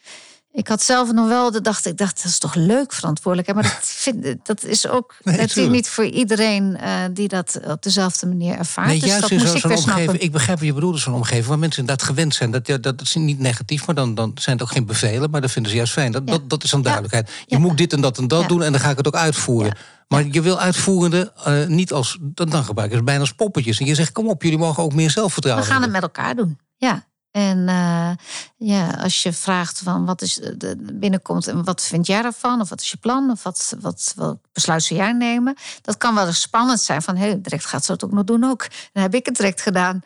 [0.54, 3.66] Ik had zelf nog wel de dacht, ik dacht, dat is toch leuk verantwoordelijkheid.
[3.66, 7.84] Maar dat, vind, dat is ook nee, natuurlijk niet voor iedereen uh, die dat op
[7.84, 8.88] dezelfde manier ervaart.
[8.88, 10.18] Nee, dus juist dat in zo'n zo omgeving.
[10.18, 12.52] Ik begrijp wat je bedoelt, zo'n omgeving waar mensen inderdaad gewend zijn.
[12.52, 15.30] Dat, ja, dat is niet negatief, maar dan, dan zijn het ook geen bevelen.
[15.30, 16.12] Maar dat vinden ze juist fijn.
[16.12, 16.32] Dat, ja.
[16.32, 17.32] dat, dat is dan duidelijkheid.
[17.46, 19.78] Je moet dit en dat en dat doen en dan ga ik het ook uitvoeren.
[20.08, 22.18] Maar je wil uitvoerende uh, niet als.
[22.22, 23.80] Dan gebruiken ze bijna als poppetjes.
[23.80, 25.66] En je zegt: kom op, jullie mogen ook meer zelfvertrouwen.
[25.66, 26.60] We gaan het met elkaar doen.
[26.78, 28.12] Ja, en uh,
[28.58, 32.62] ja, als je vraagt van wat is de, binnenkomt en wat vind jij ervan?
[32.62, 33.32] Of wat is je plan?
[33.32, 35.56] Of wat, wat, wat besluit zou jij nemen?
[35.82, 38.44] Dat kan wel eens spannend zijn van hé, direct gaat ze het ook nog doen
[38.44, 38.68] ook.
[38.94, 40.02] Dan heb ik het direct gedaan.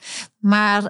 [0.45, 0.83] Maar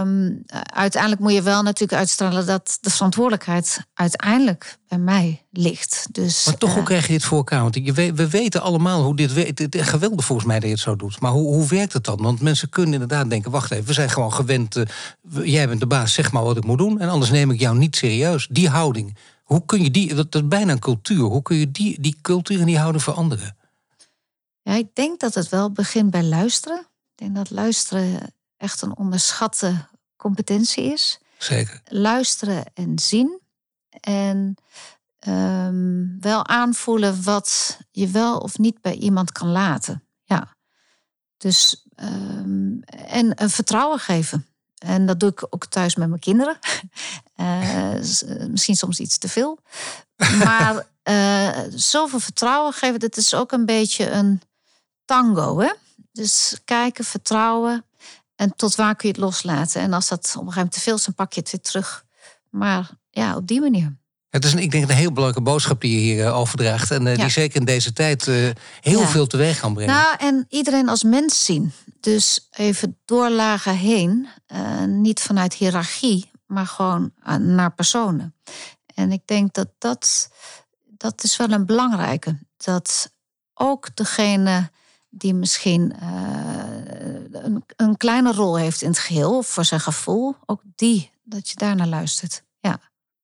[0.00, 0.42] um,
[0.72, 6.08] uiteindelijk moet je wel natuurlijk uitstralen dat de verantwoordelijkheid uiteindelijk bij mij ligt.
[6.12, 7.62] Dus, maar toch, uh, hoe krijg je dit voor elkaar?
[7.62, 9.58] Want we weten allemaal hoe dit werkt.
[9.58, 11.20] Het is geweldig volgens mij dat je het zo doet.
[11.20, 12.22] Maar hoe, hoe werkt het dan?
[12.22, 14.76] Want mensen kunnen inderdaad denken: wacht even, we zijn gewoon gewend.
[14.76, 14.84] Uh,
[15.42, 17.00] jij bent de baas, zeg maar wat ik moet doen.
[17.00, 18.48] En anders neem ik jou niet serieus.
[18.50, 19.16] Die houding.
[19.42, 21.22] Hoe kun je die, dat is bijna een cultuur.
[21.22, 23.56] Hoe kun je die, die cultuur en die houding veranderen?
[24.62, 26.78] Ja, ik denk dat het wel begint bij luisteren.
[26.78, 31.18] Ik denk dat luisteren echt een onderschatte competentie is.
[31.38, 31.80] Zeker.
[31.84, 33.40] Luisteren en zien.
[34.00, 34.54] En
[35.28, 40.04] um, wel aanvoelen wat je wel of niet bij iemand kan laten.
[40.24, 40.56] Ja.
[41.36, 44.46] Dus um, en een vertrouwen geven.
[44.78, 46.58] En dat doe ik ook thuis met mijn kinderen.
[47.40, 49.58] Uh, misschien soms iets te veel.
[50.16, 51.58] Maar uh,
[51.92, 54.42] zoveel vertrouwen geven, dat is ook een beetje een
[55.04, 55.60] tango.
[55.60, 55.72] Hè?
[56.12, 57.84] Dus kijken, vertrouwen.
[58.38, 59.80] En tot waar kun je het loslaten?
[59.80, 61.60] En als dat op een gegeven moment te veel is, dan pak je het weer
[61.60, 62.04] terug.
[62.50, 63.96] Maar ja, op die manier.
[64.30, 66.90] Het is een, ik denk een heel belangrijke boodschap die je hier uh, overdraagt.
[66.90, 67.22] En uh, ja.
[67.22, 69.06] die zeker in deze tijd uh, heel ja.
[69.06, 69.94] veel teweeg kan brengen.
[69.94, 71.72] Nou, en iedereen als mens zien.
[72.00, 74.28] Dus even doorlagen heen.
[74.86, 78.34] niet vanuit hiërarchie, maar gewoon naar personen.
[78.94, 80.28] En ik denk dat dat,
[80.84, 82.38] dat is wel een belangrijke.
[82.56, 83.12] Dat
[83.54, 84.70] ook degene
[85.10, 86.08] die misschien uh,
[87.32, 91.56] een, een kleine rol heeft in het geheel, voor zijn gevoel, ook die, dat je
[91.56, 92.42] daarnaar luistert.
[92.60, 92.80] Ja.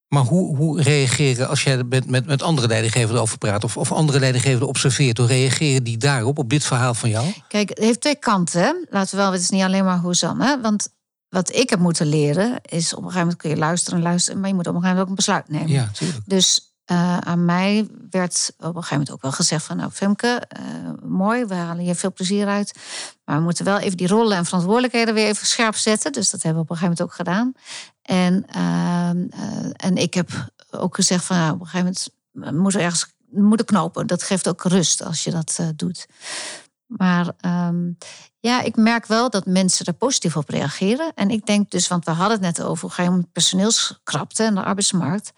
[0.08, 3.64] Maar hoe, hoe reageren als jij met, met, met andere leidinggevenden over praat...
[3.64, 7.32] Of, of andere leidinggevenden observeert, hoe reageren die daarop, op dit verhaal van jou?
[7.48, 8.62] Kijk, het heeft twee kanten.
[8.62, 8.72] Hè?
[8.90, 10.58] Laten we wel, het is niet alleen maar Hoezanne.
[10.62, 10.88] Want
[11.28, 14.40] wat ik heb moeten leren, is op een gegeven moment kun je luisteren en luisteren...
[14.40, 15.82] maar je moet op een gegeven moment ook een besluit nemen.
[15.82, 16.22] Ja, tuurlijk.
[16.26, 19.76] Dus uh, aan mij werd op een gegeven moment ook wel gezegd van...
[19.76, 22.78] nou Femke, uh, mooi, we halen hier veel plezier uit...
[23.24, 26.12] maar we moeten wel even die rollen en verantwoordelijkheden weer even scherp zetten.
[26.12, 27.52] Dus dat hebben we op een gegeven moment ook gedaan.
[28.02, 30.30] En, uh, en ik heb
[30.70, 31.94] ook gezegd van nou, op een gegeven
[32.32, 34.06] moment moet er ergens moeten knopen.
[34.06, 36.06] Dat geeft ook rust als je dat doet.
[36.86, 37.98] Maar um,
[38.40, 41.12] ja, ik merk wel dat mensen er positief op reageren.
[41.14, 44.42] En ik denk dus, want we hadden het net over hoe ga je om personeelskrapte
[44.42, 45.32] en de arbeidsmarkt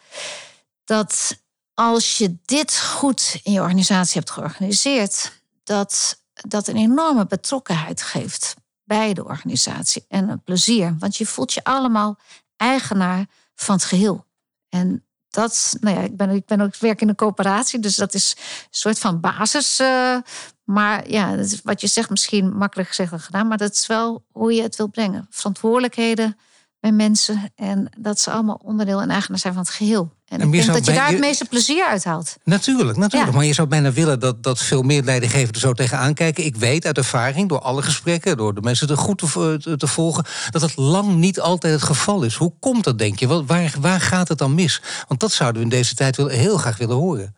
[0.86, 1.42] dat
[1.74, 8.54] als je dit goed in je organisatie hebt georganiseerd, dat dat een enorme betrokkenheid geeft
[8.84, 10.96] bij de organisatie en een plezier.
[10.98, 12.18] Want je voelt je allemaal
[12.56, 14.26] eigenaar van het geheel.
[14.68, 18.14] En dat, nou ja, ik ben, ik ben ook werk in een coöperatie, dus dat
[18.14, 19.80] is een soort van basis.
[19.80, 20.16] Uh,
[20.64, 24.62] maar ja, wat je zegt, misschien makkelijk gezegd gedaan, maar dat is wel hoe je
[24.62, 25.26] het wil brengen.
[25.30, 26.38] Verantwoordelijkheden
[26.80, 30.14] bij mensen en dat ze allemaal onderdeel en eigenaar zijn van het geheel.
[30.26, 32.36] En, ik denk dat je daar het meeste plezier uit haalt.
[32.44, 33.32] Natuurlijk, natuurlijk.
[33.32, 36.44] Maar je zou bijna willen dat, dat veel meer leidinggevenden zo tegenaan kijken.
[36.44, 40.24] Ik weet uit ervaring, door alle gesprekken, door de mensen er goed te, te volgen,
[40.50, 42.34] dat dat lang niet altijd het geval is.
[42.34, 43.44] Hoe komt dat, denk je?
[43.44, 44.82] Waar, waar gaat het dan mis?
[45.08, 47.36] Want dat zouden we in deze tijd heel graag willen horen.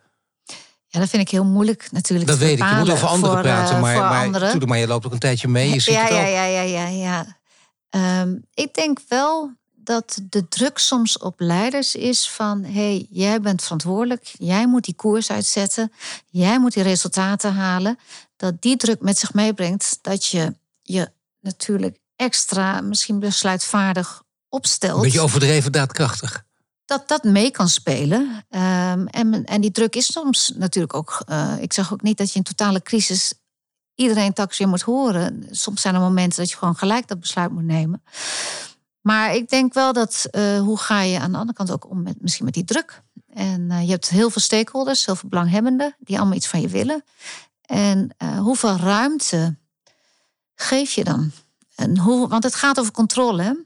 [0.90, 2.28] Ja, dat vind ik heel moeilijk natuurlijk.
[2.28, 2.68] Dat weet ik.
[2.68, 5.48] Je moet over anderen voor, praten, eh, maar, maar, maar je loopt ook een tijdje
[5.48, 5.70] mee.
[5.72, 7.37] Je ziet ja, het ja, ja, ja, ja, ja.
[7.90, 12.64] Um, ik denk wel dat de druk soms op leiders is van...
[12.64, 15.92] hé, hey, jij bent verantwoordelijk, jij moet die koers uitzetten...
[16.26, 17.98] jij moet die resultaten halen.
[18.36, 24.96] Dat die druk met zich meebrengt dat je je natuurlijk extra, misschien besluitvaardig opstelt.
[24.96, 26.44] Een beetje overdreven daadkrachtig.
[26.84, 28.20] Dat dat mee kan spelen.
[28.50, 31.22] Um, en, en die druk is soms natuurlijk ook...
[31.28, 33.32] Uh, ik zeg ook niet dat je in totale crisis
[33.98, 35.46] iedereen taxi moet horen.
[35.50, 38.02] Soms zijn er momenten dat je gewoon gelijk dat besluit moet nemen.
[39.00, 42.02] Maar ik denk wel dat uh, hoe ga je aan de andere kant ook om
[42.02, 43.02] met misschien met die druk.
[43.32, 46.68] En uh, je hebt heel veel stakeholders, heel veel belanghebbenden die allemaal iets van je
[46.68, 47.04] willen.
[47.62, 49.56] En uh, hoeveel ruimte
[50.54, 51.30] geef je dan?
[51.74, 53.64] En hoe, want het gaat over controle.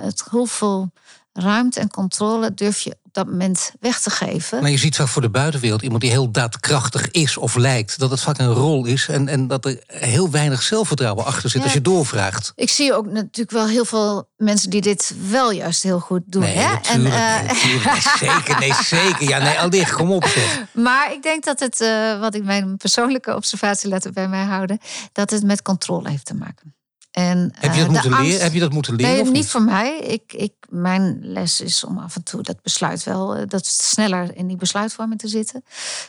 [0.00, 0.92] het, hoeveel
[1.32, 4.60] ruimte en controle durf je dat moment weg te geven.
[4.60, 8.10] Maar je ziet vaak voor de buitenwereld iemand die heel daadkrachtig is of lijkt, dat
[8.10, 11.72] het vaak een rol is en, en dat er heel weinig zelfvertrouwen achter zit als
[11.72, 12.52] je doorvraagt.
[12.54, 16.42] Ik zie ook natuurlijk wel heel veel mensen die dit wel juist heel goed doen.
[16.42, 16.72] Nee, hè?
[16.72, 17.92] Natuurlijk, en, uh...
[17.92, 19.28] nee, zeker, nee, zeker.
[19.28, 20.24] Ja, nee, allicht, kom op.
[20.24, 20.64] Zeg.
[20.72, 24.78] Maar ik denk dat het, uh, wat ik mijn persoonlijke observatie laten bij mij houden,
[25.12, 26.74] dat het met controle heeft te maken.
[27.12, 28.42] En, heb, je dat moeten leren?
[28.42, 29.24] heb je dat moeten leren?
[29.24, 29.98] Nee, niet voor mij.
[29.98, 34.36] Ik, ik, mijn les is om af en toe dat besluit wel, eh, dat sneller
[34.36, 35.64] in die besluitvorming te zitten.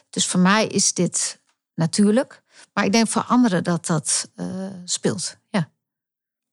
[0.10, 1.40] Dus voor mij is dit
[1.76, 2.42] natuurlijk.
[2.74, 4.46] Maar ik denk voor anderen dat dat uh,
[4.86, 5.38] speelt.
[5.50, 5.70] Ja.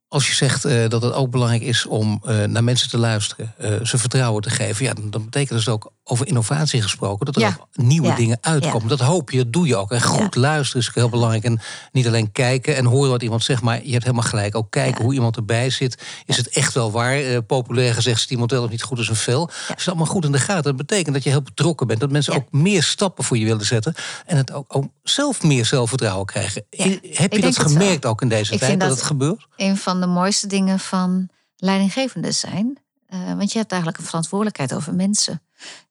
[0.09, 3.55] Als je zegt uh, dat het ook belangrijk is om uh, naar mensen te luisteren,
[3.87, 7.43] ze vertrouwen te geven, ja, dan, dan betekent dat ook over innovatie gesproken, dat er
[7.43, 7.59] ja.
[7.73, 8.15] nieuwe ja.
[8.15, 8.83] dingen uitkomen.
[8.83, 8.89] Ja.
[8.89, 9.91] Dat hoop je, dat doe je ook.
[9.91, 11.45] En goed luisteren is heel belangrijk.
[11.45, 11.61] En
[11.93, 14.55] niet alleen kijken en horen wat iemand zegt, maar je hebt helemaal gelijk.
[14.55, 16.03] Ook kijken hoe iemand erbij zit.
[16.25, 17.43] Is het echt wel waar?
[17.43, 19.47] populair gezegd, is iemand wel of niet goed als een vel.
[19.47, 22.01] Als je het allemaal goed in de gaten, dat betekent dat je heel betrokken bent.
[22.01, 23.95] Dat mensen ook meer stappen voor je willen zetten.
[24.27, 26.65] En het ook, ook zelf meer zelfvertrouwen krijgen.
[27.01, 29.47] Heb je dat gemerkt ook in deze tijd, dat, dat het gebeurt?
[29.57, 32.79] Een van de mooiste dingen van leidinggevende zijn.
[33.15, 35.43] Uh, want je hebt eigenlijk een verantwoordelijkheid over mensen.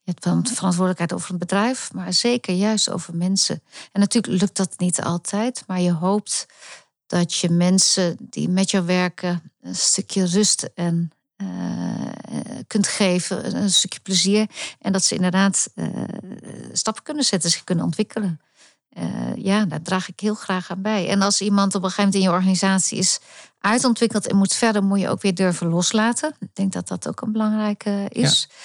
[0.04, 3.62] Je hebt een verantwoordelijkheid over een bedrijf, maar zeker juist over mensen.
[3.92, 6.46] En natuurlijk lukt dat niet altijd, maar je hoopt
[7.08, 11.48] dat je mensen die met jou werken een stukje rust en uh,
[12.68, 14.48] kunt geven, een stukje plezier.
[14.80, 15.88] En dat ze inderdaad uh,
[16.72, 18.42] stappen kunnen zetten, zich kunnen ontwikkelen.
[18.98, 21.10] Uh, ja, daar draag ik heel graag aan bij.
[21.10, 23.20] En als iemand op een gegeven moment in je organisatie is
[23.60, 26.36] uitontwikkeld en moet verder, moet je ook weer durven loslaten.
[26.40, 28.48] Ik denk dat dat ook een belangrijke is.
[28.50, 28.56] Ja,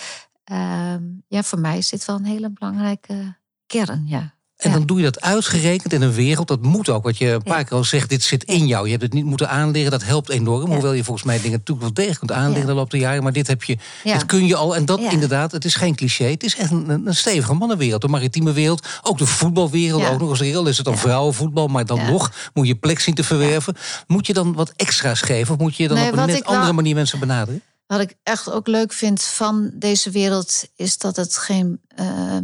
[0.52, 0.94] uh,
[1.28, 4.02] ja voor mij is dit wel een hele belangrijke kern.
[4.06, 4.34] Ja.
[4.56, 6.48] En dan doe je dat uitgerekend in een wereld.
[6.48, 7.04] Dat moet ook.
[7.04, 8.84] Wat je een paar keer al zegt, dit zit in jou.
[8.84, 9.90] Je hebt het niet moeten aanleren.
[9.90, 10.70] Dat helpt enorm.
[10.70, 13.22] Hoewel je volgens mij dingen natuurlijk wel degelijk kunt aanleren de loop der jaren.
[13.22, 13.78] Maar dit heb je.
[14.04, 14.76] Dat kun je al.
[14.76, 16.24] En dat inderdaad, het is geen cliché.
[16.24, 18.00] Het is echt een, een stevige mannenwereld.
[18.00, 18.86] De maritieme wereld.
[19.02, 20.04] Ook de voetbalwereld.
[20.04, 20.66] Ook nog eens heel.
[20.66, 21.66] Is het dan vrouwenvoetbal.
[21.66, 23.76] Maar dan nog moet je plek zien te verwerven.
[24.06, 25.54] Moet je dan wat extra's geven?
[25.54, 27.62] Of moet je dan nee, op een net andere wel, manier mensen benaderen?
[27.94, 30.64] Wat ik echt ook leuk vind van deze wereld.
[30.76, 31.80] Is dat het geen.
[32.00, 32.38] Uh,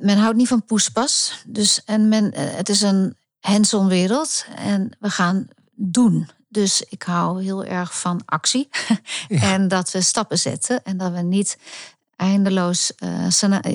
[0.00, 1.42] men houdt niet van poespas.
[1.46, 4.44] Dus, en men, het is een hands-on wereld.
[4.56, 6.28] En we gaan doen.
[6.48, 8.68] Dus ik hou heel erg van actie.
[9.28, 10.84] en dat we stappen zetten.
[10.84, 11.58] En dat we niet
[12.16, 13.26] eindeloos uh,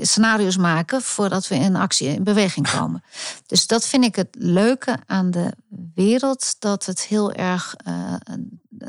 [0.02, 3.04] scenario's maken voordat we in actie in beweging komen.
[3.46, 5.54] Dus dat vind ik het leuke aan de
[5.96, 8.14] wereld, dat het heel erg uh,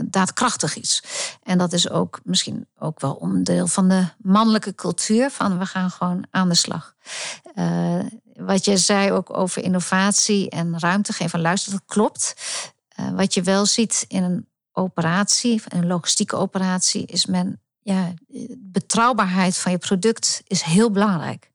[0.04, 1.02] daadkrachtig is.
[1.42, 5.90] En dat is ook misschien ook wel onderdeel van de mannelijke cultuur, van we gaan
[5.90, 6.94] gewoon aan de slag.
[7.54, 7.98] Uh,
[8.34, 12.34] wat je zei ook over innovatie en ruimte geven luister, dat klopt.
[13.14, 18.12] wat je wel ziet in een operatie, een logistieke operatie, is men ja,
[18.58, 21.50] betrouwbaarheid van je product is heel belangrijk.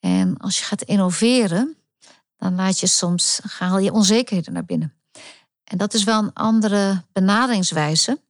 [0.00, 1.76] En als je gaat innoveren,
[2.36, 4.92] dan laat je soms, haal je onzekerheden naar binnen.
[5.64, 8.20] En dat is wel een andere benaderingswijze,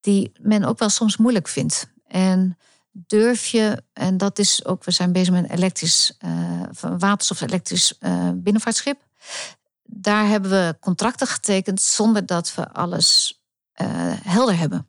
[0.00, 1.86] die men ook wel soms moeilijk vindt.
[2.06, 2.58] En
[2.92, 6.62] durf je, en dat is ook, we zijn bezig met een elektrisch, uh,
[6.98, 9.06] waterstof-elektrisch uh, binnenvaartschip.
[9.82, 13.40] Daar hebben we contracten getekend zonder dat we alles
[13.82, 13.86] uh,
[14.22, 14.88] helder hebben.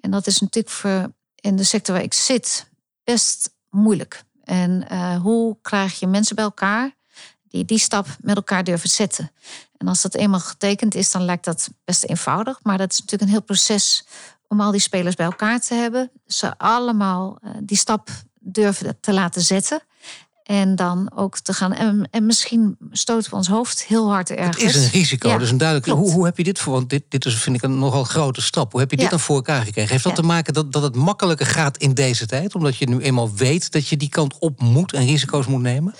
[0.00, 2.70] En dat is natuurlijk voor in de sector waar ik zit
[3.04, 4.24] best moeilijk.
[4.44, 6.94] En hoe krijg je mensen bij elkaar
[7.48, 9.30] die die stap met elkaar durven zetten?
[9.78, 12.58] En als dat eenmaal getekend is, dan lijkt dat best eenvoudig.
[12.62, 14.06] Maar dat is natuurlijk een heel proces
[14.48, 16.10] om al die spelers bij elkaar te hebben.
[16.26, 18.08] Ze allemaal uh, die stap
[18.40, 19.82] durven te laten zetten.
[20.42, 21.72] En dan ook te gaan.
[21.72, 24.62] En, en misschien stoten we ons hoofd heel hard ergens.
[24.62, 25.28] Het is een risico.
[25.28, 25.88] Ja, dus een duidelijk.
[25.88, 26.72] Hoe, hoe heb je dit voor?
[26.72, 28.72] Want dit, dit is, vind ik, een nogal grote stap.
[28.72, 29.90] Hoe heb je dit dan voor elkaar gekregen?
[29.90, 32.54] Heeft dat te maken dat, dat het makkelijker gaat in deze tijd?
[32.54, 35.94] Omdat je nu eenmaal weet dat je die kant op moet en risico's moet nemen?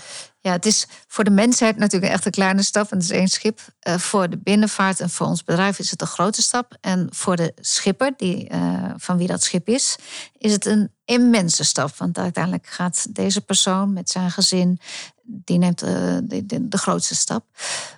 [0.47, 2.91] Ja, het is voor de mensheid natuurlijk echt een kleine stap.
[2.91, 3.61] En het is één schip.
[3.89, 6.77] Uh, voor de binnenvaart en voor ons bedrijf is het een grote stap.
[6.81, 9.97] En voor de schipper, die, uh, van wie dat schip is,
[10.39, 11.97] is het een immense stap.
[11.97, 14.81] Want uiteindelijk gaat deze persoon met zijn gezin,
[15.23, 17.45] die neemt de, de, de, grootste stap.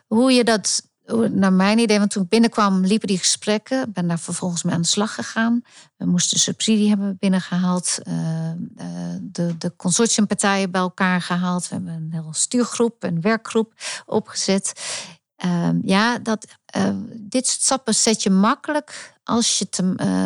[0.06, 0.82] Hoe je dat
[1.30, 3.92] naar mijn idee, want toen ik binnenkwam liepen die gesprekken.
[3.92, 5.62] ben daar vervolgens mee aan de slag gegaan.
[5.96, 7.98] We moesten subsidie hebben binnengehaald.
[8.08, 8.14] Uh,
[9.20, 11.68] de, de consortiumpartijen bij elkaar gehaald.
[11.68, 13.72] We hebben een hele stuurgroep, een werkgroep
[14.06, 14.72] opgezet.
[15.44, 19.68] Uh, ja, dat, uh, dit soort stappen zet je makkelijk als je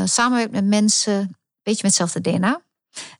[0.04, 2.60] samenwerkt met mensen, een beetje met hetzelfde DNA.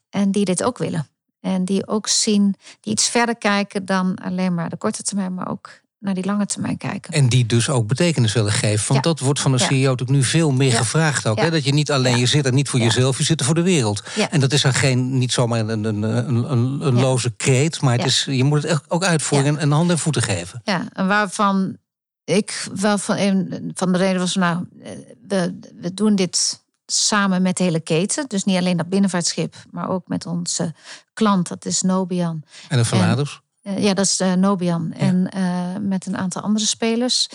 [0.09, 1.07] En die dit ook willen.
[1.41, 5.49] En die ook zien, die iets verder kijken dan alleen maar de korte termijn, maar
[5.49, 7.13] ook naar die lange termijn kijken.
[7.13, 8.93] En die dus ook betekenis willen geven.
[8.93, 11.39] Want dat wordt van de CEO natuurlijk nu veel meer gevraagd ook.
[11.39, 11.51] Hè?
[11.51, 13.63] Dat je niet alleen, je zit er niet voor jezelf, je zit er voor de
[13.63, 14.03] wereld.
[14.31, 17.81] En dat is dan geen, niet zomaar een, een, een, een, een loze kreet.
[17.81, 20.61] Maar het is, je moet het ook uitvoeren en handen en voeten geven.
[20.65, 21.77] Ja, en waarvan
[22.25, 24.91] ik wel van, een van de reden was, nou, eh,
[25.29, 28.25] we, we doen dit samen met de hele keten.
[28.29, 30.75] Dus niet alleen dat binnenvaartschip, maar ook met onze
[31.13, 32.43] klant, dat is Nobian.
[32.69, 33.41] En de verladers?
[33.63, 34.93] Ja, dat is uh, Nobian.
[34.93, 37.29] En uh, met een aantal andere spelers.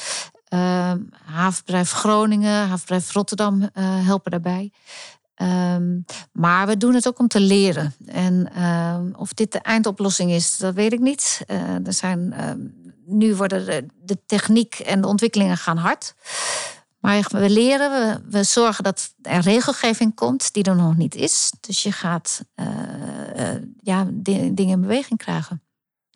[1.25, 4.71] havenbedrijf Groningen, havenbedrijf Rotterdam helpen daarbij.
[5.41, 7.93] Um, maar we doen het ook om te leren.
[8.05, 11.41] En ehm, of dit de eindoplossing is, dat weet ik niet.
[11.83, 12.59] er zijn, ehm,
[13.05, 16.13] nu worden de, de, techniek en de ontwikkelingen gaan hard.
[16.99, 21.51] Maar we leren, we, we zorgen dat er regelgeving komt die er nog niet is.
[21.61, 22.41] Dus je gaat
[23.81, 25.66] ja, dingen in beweging krijgen.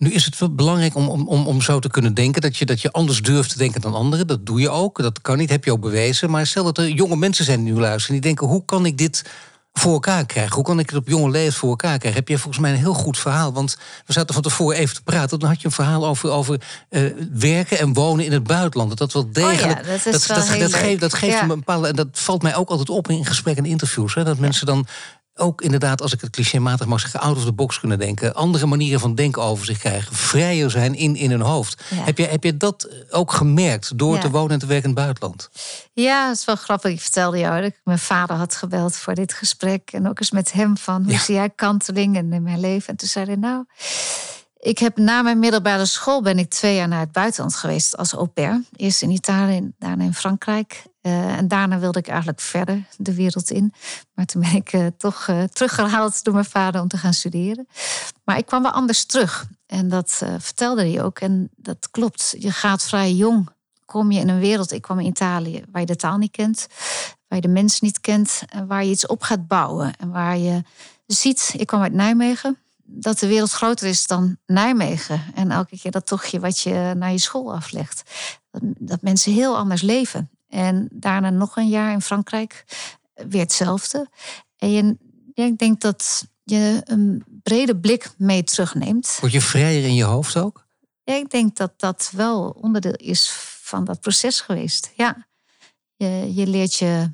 [0.02, 2.42] Nu is het wel belangrijk om, om, om zo te kunnen denken.
[2.42, 4.28] Dat je, dat je anders durft te denken dan anderen.
[4.28, 5.02] Dat doe je ook.
[5.02, 6.30] Dat kan niet, heb je ook bewezen.
[6.30, 8.12] Maar stel dat er jonge mensen zijn die nu luisteren.
[8.12, 9.26] Die denken, hoe kan ik dit
[9.74, 10.56] voor elkaar krijgen?
[10.56, 12.20] Hoe kan ik het op jonge leeftijd voor elkaar krijgen?
[12.20, 13.54] Heb je volgens mij een heel goed verhaal.
[13.54, 15.40] Want we zaten van tevoren even te praten.
[15.40, 18.90] Dan had je een verhaal over, over uh, werken en wonen in het buitenland.
[18.90, 19.80] Dat dat wel degelijk.
[19.80, 21.42] Oh ja, dat, dat, geeft, dat geeft ja.
[21.42, 21.88] een bepaalde.
[21.88, 24.16] En dat valt mij ook altijd op in gesprekken en interviews.
[24.16, 24.86] Hè, dat mensen dan
[25.42, 28.36] ook inderdaad, als ik het clichématig mag zeggen, out of the box kunnen denken.
[28.36, 30.16] Andere manieren van denken over zich krijgen.
[30.16, 31.84] Vrijer zijn in, in hun hoofd.
[31.96, 35.04] Heb, je, heb je dat ook gemerkt door te wonen en te werken in het
[35.04, 35.50] buitenland?
[35.94, 36.92] Ja, dat is wel grappig.
[36.92, 39.92] Ik vertelde jou dat ik mijn vader had gebeld voor dit gesprek.
[39.92, 42.90] En ook eens met hem van, hoe zie jij kanteling in mijn leven?
[42.90, 43.66] En toen zei hij, nou...
[44.64, 48.14] Ik heb na mijn middelbare school ben ik twee jaar naar het buitenland geweest als
[48.14, 48.64] au pair.
[48.76, 50.84] Eerst in Italië, daarna in Frankrijk.
[51.02, 53.74] Uh, en daarna wilde ik eigenlijk verder de wereld in.
[54.14, 57.68] Maar toen ben ik uh, toch uh, teruggehaald door mijn vader om te gaan studeren.
[58.24, 59.48] Maar ik kwam wel anders terug.
[59.66, 61.20] En dat vertelde hij ook.
[61.20, 62.36] En dat klopt.
[62.40, 63.50] Je gaat vrij jong.
[63.86, 64.72] Kom je in een wereld.
[64.72, 66.68] Ik kwam in Italië waar je de taal niet kent.
[67.28, 68.42] Waar je de mensen niet kent.
[68.50, 69.96] En waar je iets op gaat bouwen.
[69.98, 70.64] En waar je
[71.06, 71.54] ziet.
[71.58, 72.58] Ik kwam uit Nijmegen
[72.94, 75.22] dat de wereld groter is dan Nijmegen.
[75.36, 78.04] En elke keer dat tochtje wat je naar je school aflegt.
[78.62, 80.30] Dat mensen heel anders leven.
[80.52, 82.66] En daarna nog een jaar in Frankrijk
[83.14, 84.10] weer hetzelfde.
[84.58, 84.98] En je,
[85.34, 89.18] ja, ik denk dat je een brede blik mee terugneemt.
[89.20, 90.68] Word je vrijer in je hoofd ook?
[91.04, 93.32] Ja, ik denk dat dat wel onderdeel is
[93.62, 94.92] van dat proces geweest.
[94.96, 95.28] Ja,
[95.96, 97.12] je, je leert je,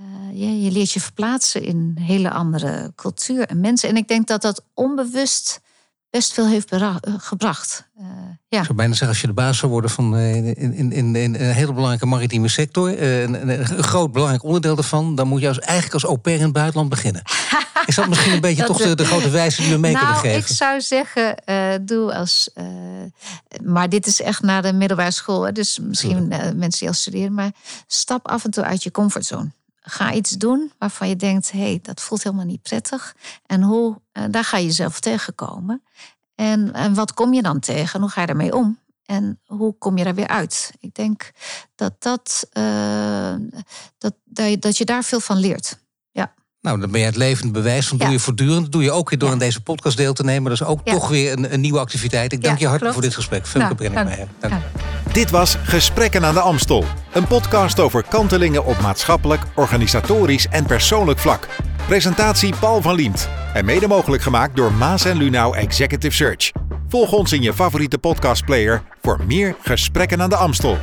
[0.00, 3.88] uh, je, je, leert je verplaatsen in hele andere cultuur en mensen.
[3.88, 5.60] En ik denk dat dat onbewust
[6.16, 7.88] best veel heeft eh, gebracht.
[8.00, 8.06] Uh,
[8.48, 8.58] ja.
[8.58, 10.92] Ik zou bijna zeggen, als je de baas zou worden van uh, in, in, in,
[10.92, 15.48] in, een hele belangrijke maritieme sector, een, een, groot belangrijk onderdeel daarvan, dan moet je
[15.48, 17.22] als, eigenlijk als au pair in het buitenland beginnen.
[17.86, 20.22] Is dat misschien een beetje toch de, de, grote wijze die we mee nou, kunnen
[20.22, 20.38] geven?
[20.38, 21.36] Ik zou zeggen,
[21.86, 22.50] doe als.
[23.62, 27.50] maar dit is echt naar de middelbare school, dus misschien mensen die al studeren, maar
[27.86, 29.50] stap af en toe uit je comfortzone
[29.88, 33.16] ga iets doen waarvan je denkt: hé, hey, dat voelt helemaal niet prettig.
[33.46, 35.82] En hoe, uh, daar ga je jezelf tegenkomen.
[36.34, 38.00] En, en wat kom je dan tegen?
[38.00, 38.78] Hoe ga je daarmee om?
[39.04, 40.72] En hoe kom je daar weer uit?
[40.80, 41.30] Ik denk
[41.74, 43.34] dat, dat, uh,
[43.98, 44.14] dat,
[44.58, 45.78] dat je daar veel van leert.
[46.66, 47.98] Nou, dan ben je het levend bewijs van.
[47.98, 48.62] Doe je voortdurend.
[48.62, 49.34] Dat doe je ook weer door ja.
[49.34, 50.50] aan deze podcast deel te nemen.
[50.50, 52.32] Dat is ook toch weer een, een, nieuwe activiteit.
[52.32, 53.46] Ik dank je hartelijk voor dit gesprek.
[53.46, 54.54] Veel nou, plezier bij Dank.
[55.12, 56.84] Dit was Gesprekken aan de Amstel.
[57.12, 61.48] Een podcast over kantelingen op maatschappelijk, organisatorisch en persoonlijk vlak.
[61.86, 63.28] Presentatie Paul van Liemt.
[63.54, 66.52] En mede mogelijk gemaakt door Maas en Lunau Executive Search.
[66.88, 70.78] Volg ons in je favoriete podcastplayer voor meer Gesprekken aan de Amstel.